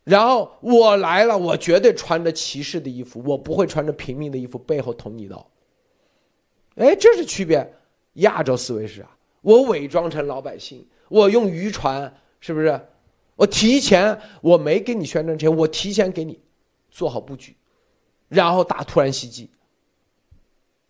[0.05, 5.49] 然后我来了，我绝对穿着骑士的衣服，我不会穿着平民的衣服，背后捅你刀。
[6.79, 7.75] 哎，这是区别。
[8.15, 12.89] 亚洲思维是啊，我伪装成老百姓，我用渔船，是不是？
[13.37, 16.41] 我提前，我没给你宣战前，我提前给你
[16.91, 17.57] 做好布局，
[18.27, 19.49] 然后打突然袭击。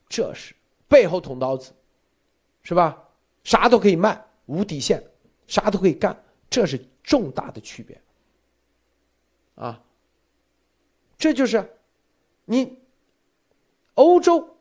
[0.09, 0.55] 这是
[0.89, 1.73] 背后捅刀子，
[2.63, 3.05] 是吧？
[3.45, 5.05] 啥都可以卖，无底线，
[5.47, 8.01] 啥都可以干，这是重大的区别。
[9.55, 9.83] 啊，
[11.19, 11.63] 这就是
[12.47, 12.79] 你
[13.95, 14.57] 欧洲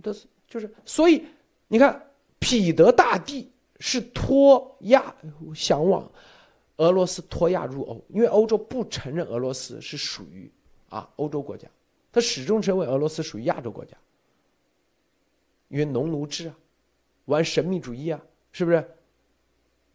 [0.00, 0.14] 的，
[0.52, 1.24] 就是所以
[1.66, 3.50] 你看，彼得大帝
[3.80, 5.14] 是脱亚
[5.54, 6.12] 想往
[6.76, 10.52] 俄罗斯脱亚入欧，因为欧洲不承认俄罗斯是属于
[10.90, 11.66] 啊欧洲国家，
[12.12, 13.96] 他始终认为俄罗斯属于亚洲国家。
[15.68, 16.54] 因为农奴制啊，
[17.24, 18.20] 玩神秘主义啊，
[18.52, 18.86] 是不是？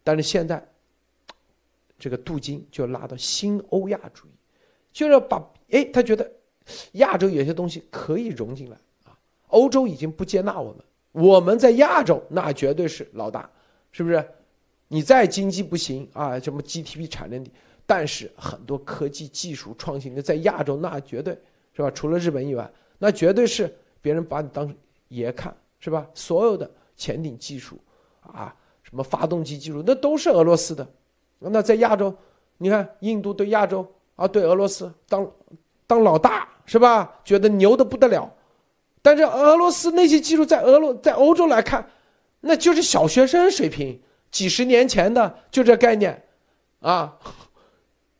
[0.02, 0.68] 但是现在，
[2.00, 4.30] 这个镀金就拉到新欧亚主义，
[4.90, 5.40] 就是把
[5.70, 6.28] 哎，他觉得
[6.94, 8.76] 亚洲有些东西可以融进来。
[9.48, 13.50] 欧洲已经不接纳我们，我们在亚洲那绝对是老大，
[13.92, 14.24] 是不是？
[14.88, 17.50] 你再经济不行啊，什么 GDP 产量低，
[17.86, 21.38] 但是很多科技技术创新的在亚洲那绝对
[21.74, 21.90] 是吧？
[21.90, 24.72] 除了日本以外，那绝对是别人把你当
[25.08, 25.54] 爷看。
[25.80, 26.04] 是吧？
[26.12, 27.78] 所有的潜艇技术，
[28.20, 28.52] 啊，
[28.82, 30.84] 什么发动机技术，那都是俄罗斯的。
[31.38, 32.12] 那在亚洲，
[32.56, 35.30] 你看印度对亚洲啊，对俄罗斯当
[35.86, 37.20] 当老大是吧？
[37.22, 38.28] 觉得牛的不得了。
[39.02, 41.88] 但是俄罗斯那些技术在俄罗在欧洲来看，
[42.40, 44.00] 那就是小学生水平，
[44.30, 46.22] 几十年前的就这概念，
[46.80, 47.18] 啊。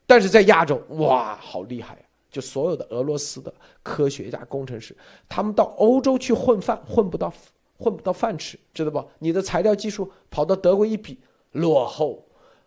[0.06, 2.00] 但是在亚洲，哇，好厉害呀！
[2.30, 3.52] 就所有的俄罗斯的
[3.82, 4.96] 科学家、工程师，
[5.28, 7.30] 他们到欧洲去混饭，混不到，
[7.78, 9.05] 混不到饭吃，知道不？
[9.18, 11.18] 你的材料技术跑到德国一比
[11.52, 12.24] 落后，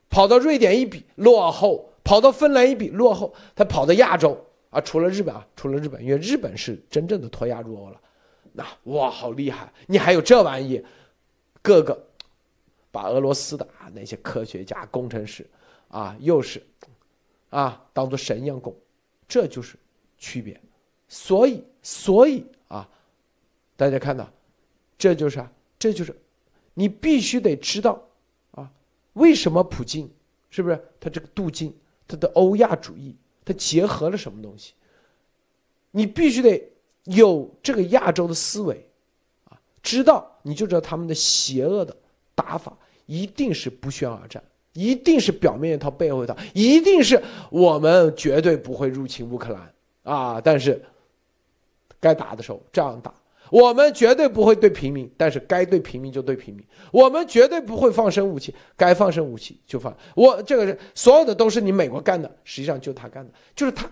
[0.07, 4.37] 跑到瑞典一比落后，跑到芬兰一比落后，他跑到亚洲
[4.71, 8.01] 啊，除了日本啊，除了日本，因为日本是真正的脱亚入欧了，
[8.53, 9.71] 那哇，好厉害！
[9.85, 10.83] 你还有这玩意，
[11.61, 12.07] 各个
[12.91, 15.45] 把俄罗斯的啊那些科学家、工程师
[15.89, 16.61] 啊，又是
[17.49, 18.75] 啊当做神一样供。
[19.27, 19.77] 这就是
[20.17, 20.59] 区别，
[21.07, 22.89] 所以所以啊，
[23.77, 24.29] 大家看到，
[24.97, 26.13] 这就是啊，这就是
[26.73, 28.01] 你必须得知道
[28.51, 28.69] 啊，
[29.13, 30.09] 为什么普京
[30.49, 31.73] 是不是他这个镀金，
[32.07, 33.15] 他的欧亚主义，
[33.51, 34.73] 它结合了什么东西？
[35.91, 36.71] 你必须得
[37.03, 38.87] 有这个亚洲的思维
[39.49, 41.93] 啊，知道你就知道他们的邪恶的
[42.33, 44.41] 打法一定是不宣而战，
[44.71, 49.73] 一定是表面一套背后一套，一定是我们绝对不会入侵乌克兰
[50.03, 50.39] 啊！
[50.39, 50.81] 但是
[51.99, 53.13] 该打的时候这样打，
[53.51, 59.95] 我们绝对不会对平民，但是该对平民就对平民，我们绝对不会放生武器，该放生武器就放。
[60.15, 63.87] 我这个是所有的都是你美国干的，实际上就他干的，就是他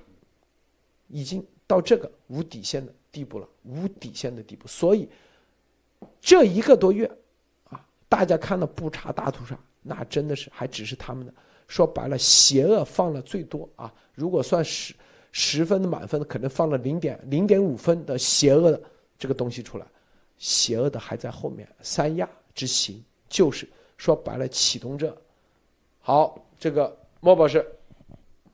[1.10, 4.68] 已经到这个无底线的地步了，无底线的地步。
[4.68, 5.08] 所以
[6.20, 7.06] 这一个多月
[7.66, 9.56] 啊，大家看到不查大屠杀。
[9.82, 11.34] 那真的是还只是他们的，
[11.68, 13.92] 说白了，邪恶放了最多啊！
[14.14, 14.94] 如果算十
[15.32, 18.82] 十分的满分，可能放了零点零点五分的邪恶的
[19.20, 19.86] 这个东西出来，
[20.38, 21.68] 邪恶的还在后面。
[21.82, 25.16] 三亚之行就是说白了启动这。
[26.00, 27.64] 好，这个莫博士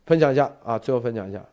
[0.05, 1.45] 分享一下啊，最后分享一下。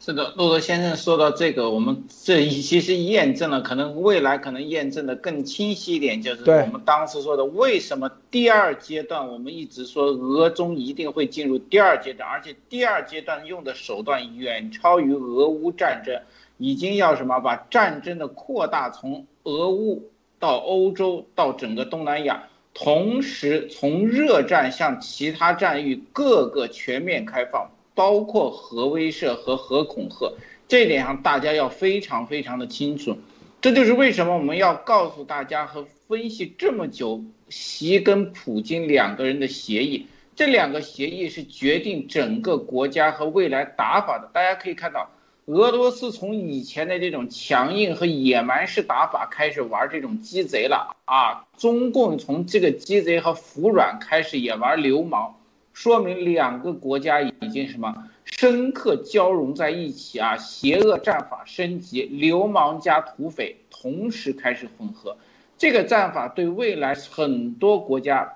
[0.00, 16.22] 是的，洛德先生说到这个，我们这其实验证了，可能未来可能验证的更清晰一点，就是我们当时说的，为什么第二阶段我们一直说俄中一定会进入第二阶段，而且第二阶段用的手段远超于俄乌战争，
[16.58, 22.44] 已经要什么把战争的扩大从俄乌到欧洲到整个东南亚，
[22.74, 27.70] 同时从热战向其他战域各个全面开放。
[27.94, 30.32] 包括核威慑和核恐吓，
[30.68, 33.18] 这点上大家要非常非常的清楚。
[33.60, 40.06] 这就是为什么我们要告诉大家和分析这么久，习跟普京两个人的协议，
[40.36, 44.30] 这两个协议是决定整个国家和未来打法的。
[44.32, 45.10] 大家可以看到，
[45.48, 55.36] 俄罗斯从以前的这种强硬和野蛮式打法开始玩这种鸡贼了啊，中共从这个鸡贼和服软开始也玩流氓。
[55.72, 60.36] 说明两个国家已经什么深刻交融在一起啊！
[60.36, 65.16] 邪恶战法升级，流氓加土匪同时开始混合，
[65.56, 68.34] 这个战法对未来很多国家，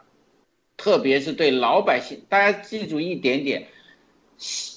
[0.79, 3.67] 特别是对老百姓，大家记住一点点：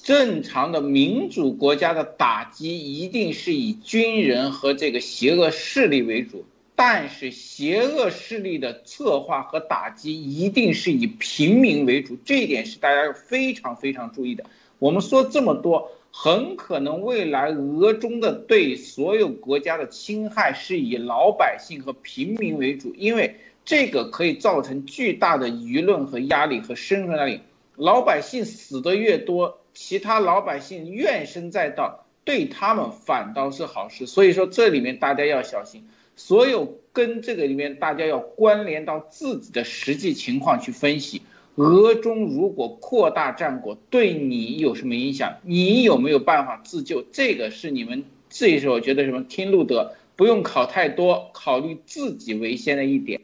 [0.03, 6.45] 正常的民主国家的打击一定是以军人和这个邪恶势力为主。
[6.77, 14.43] 但是邪恶势力的策划和打击一定是以平民为主，这一点是大家要非常非常注意的。
[14.77, 27.39] 我们说这么多，很可能未来俄中的对所有国家的侵害是以老百姓和平民为主，因为这个可以造成巨大的舆论和压力和生存压力。
[27.75, 34.05] 老百姓死的越多，其他老百姓怨声载道，对他们反倒是好事。
[34.05, 35.87] 所以说这里面大家要小心。
[36.17, 41.21] 所有跟这个里面，大家要关联到自己的实际情况去分析。
[41.55, 45.37] 俄中如果扩大战果，对你有什么影响？
[45.43, 47.03] 你有没有办法自救？
[47.11, 49.23] 这个是你们这时候觉得什么？
[49.23, 53.19] 听路德不用考太多，考虑自己为先的一点。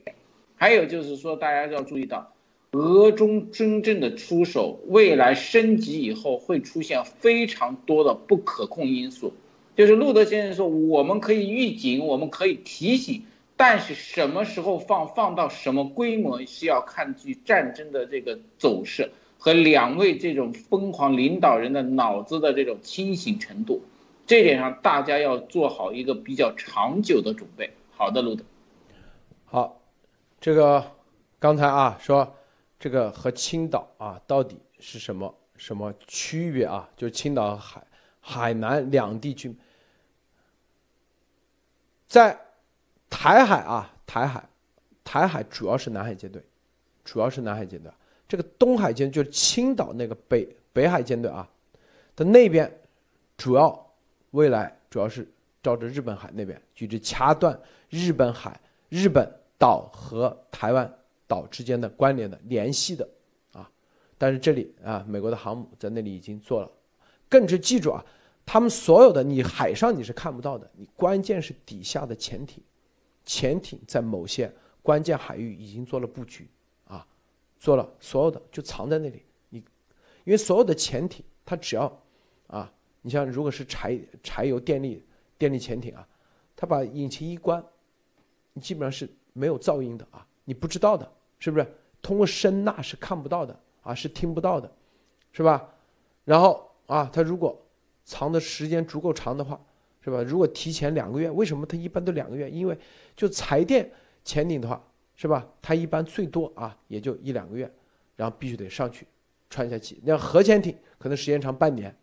[0.57, 2.30] 还有就是说，大家要注意到，
[2.71, 9.33] 俄中真正的出手，未来升级以后会出现非常多的不可控因素。
[9.75, 13.23] 就是路德先生说，我们可以预警，我们可以提醒，
[13.57, 23.81] 但是什么时候放，放到什么规模，是要看据战争的这个走势和两位这种疯狂领导人的脑子的这种清醒程度，
[24.25, 27.71] 这点上大家要做好一个比较长久的准备。
[27.97, 28.43] 好的，路德。
[29.45, 29.81] 好，
[30.39, 30.85] 这个
[31.39, 32.35] 刚才啊说，
[32.81, 36.89] 这个和青岛啊到底是什么什么区别啊？
[36.97, 37.87] 就青岛和海
[38.19, 39.55] 海南两地区。
[42.07, 42.35] 在
[43.07, 44.49] 台海啊，台海，
[45.03, 46.43] 台海主要是南海舰队，
[47.05, 47.91] 主要是南海舰队。
[48.27, 51.47] 这个东海舰就是青岛那个北北海舰队啊，
[52.15, 52.81] 的那边
[53.37, 53.93] 主要
[54.31, 55.31] 未来主要是
[55.61, 57.57] 照着日本海那边，就是掐断
[57.89, 58.59] 日本海、
[58.89, 60.91] 日本岛和台湾
[61.31, 63.07] 岛之间的关联的联系的
[63.53, 63.71] 啊。
[64.17, 66.69] 但是这里啊，美国的航母在那里已经做了，
[67.29, 68.03] 更是记住啊。
[68.45, 72.61] 他们所有的你海上你是看不到的，你关键是底下的潜艇，
[73.23, 74.51] 潜艇在某些
[74.81, 76.49] 关键海域已经做了布局，
[76.85, 77.07] 啊，
[77.57, 79.23] 做了所有的就藏在那里。
[79.49, 79.59] 你
[80.25, 82.03] 因为所有的潜艇，它只要
[82.47, 82.69] 啊，
[83.01, 85.05] 你像如果是柴柴油电力
[85.37, 86.05] 电力潜艇啊，
[86.55, 87.63] 它把引擎一关，
[88.53, 91.09] 你基本上是没有噪音的啊，你不知道的，
[91.41, 91.67] 是不是？
[92.01, 94.71] 通过声呐是看不到的啊，是听不到的，
[95.33, 95.67] 是吧？
[96.23, 97.59] 然后啊，它如果
[98.05, 99.59] 藏的时间足够长的话，
[100.01, 100.23] 是吧？
[100.23, 102.49] 如果提前两个月，为什么它一般都两个月？
[102.49, 102.77] 因为
[103.15, 103.91] 就柴电
[104.23, 104.81] 潜艇的话，
[105.15, 105.47] 是吧？
[105.61, 107.71] 它一般最多啊，也就一两个月，
[108.15, 109.05] 然后必须得上去
[109.49, 109.99] 穿下去。
[110.03, 111.95] 那核潜艇可能时间长半年，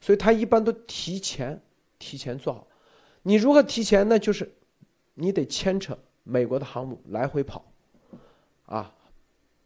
[0.00, 1.60] 所以它一般都提前
[1.98, 2.66] 提前做好。
[3.22, 4.18] 你如何提前呢？
[4.18, 4.54] 就是
[5.14, 7.64] 你得牵扯美国的航母来回跑，
[8.66, 8.92] 啊，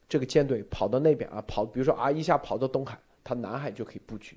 [0.09, 4.37] 这个舰队跑到那边啊，跑，比如说啊一下跑到东海，他南海就可以布局。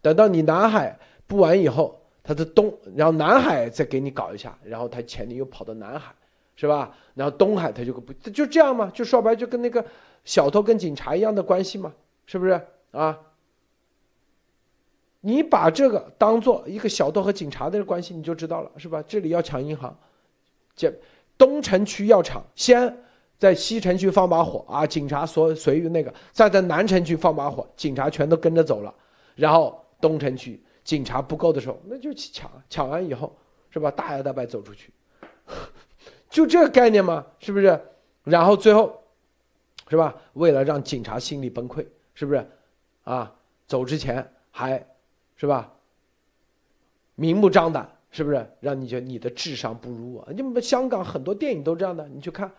[0.00, 6.14] 等到你南海布完以后，他的东，然后南海再给你搞一下，然后他潜艇又跑到南海，
[6.56, 6.96] 是吧？
[7.14, 8.90] 然后东海他就不就这样嘛？
[8.94, 9.84] 就说白就跟那个
[10.24, 11.92] 小偷跟警察一样的关系嘛，
[12.26, 12.60] 是不是
[12.92, 13.18] 啊？
[15.20, 19.02] 你把这个当做一个小偷和警察的关系，你就知道了，是吧？
[19.06, 19.98] 这里要抢银行，
[20.76, 20.94] 这
[21.36, 22.96] 东城区要抢，先
[23.38, 28.94] 在西城区放把火啊，警察所随于那个，再在南城区放把火，警察全都跟着走了，
[29.36, 33.34] 然后东城区警察不够的时候，那就去抢，抢完以后
[33.70, 33.90] 是吧？
[33.90, 34.92] 大摇大摆走出去，
[36.28, 37.80] 就这个概念嘛，是不是？
[38.24, 39.02] 然后最后
[39.88, 40.14] 是吧？
[40.34, 42.46] 为了让警察心理崩溃，是不是？
[43.04, 43.34] 啊，
[43.66, 44.84] 走之前还。
[45.40, 45.72] 是吧？
[47.14, 50.28] 明目张胆，是不是让你觉得你的智商不如我？
[50.32, 52.50] 你们香港很多电影都这样的，你去看，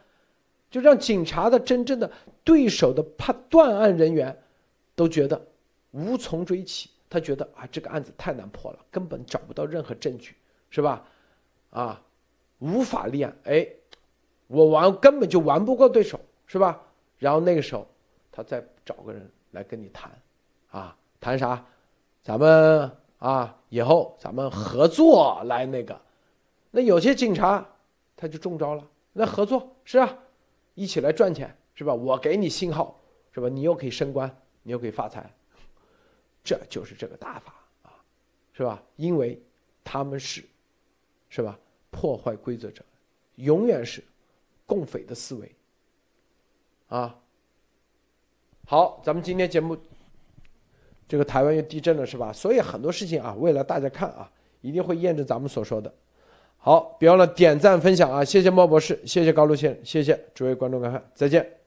[0.70, 2.12] 就让警察的真正的
[2.44, 4.38] 对手的判断案人员
[4.96, 5.42] 都觉得
[5.92, 10.36] 无从追起，他觉得啊这个案子太难破了，根本找不到任何证据，
[10.70, 11.04] 是吧？
[11.72, 12.02] 啊，
[12.60, 13.68] 无法立案，哎，
[14.48, 16.82] 我玩根本就玩不过对手，是吧？
[17.18, 17.88] 然后那个时候
[18.32, 20.12] 他再找个人来跟你谈，
[20.72, 21.66] 啊，谈啥？
[22.22, 26.00] 咱们啊，以后咱们合作来那个，
[26.72, 27.68] 那有些警察
[28.16, 28.88] 他就中招了。
[29.14, 30.18] 那合作是啊，
[30.80, 31.94] 一起来赚钱是吧？
[31.94, 32.98] 我给你信号
[33.34, 33.50] 是吧？
[33.50, 34.34] 你又可以升官，
[34.64, 35.30] 你又可以发财，
[36.42, 37.54] 这就是这个打法
[37.84, 37.92] 啊，
[38.54, 38.82] 是吧？
[38.96, 39.38] 因为
[39.84, 40.42] 他们是，
[41.28, 41.60] 是吧？
[41.92, 42.82] 破坏规则者，
[43.36, 44.02] 永远是
[44.66, 45.52] 共匪的思维
[46.88, 47.20] 啊。
[48.66, 49.78] 好，咱们今天节目。
[51.10, 52.32] 这个台湾又地震了是吧？
[52.32, 54.32] 所以很多事情啊，为了大家看啊，
[54.62, 55.94] 一定会验证咱们所说的。
[56.62, 58.24] 好，别忘了点赞分享啊！
[58.24, 61.59] 谢谢猫博士，谢谢高露先生，谢谢诸位观众观看，再见。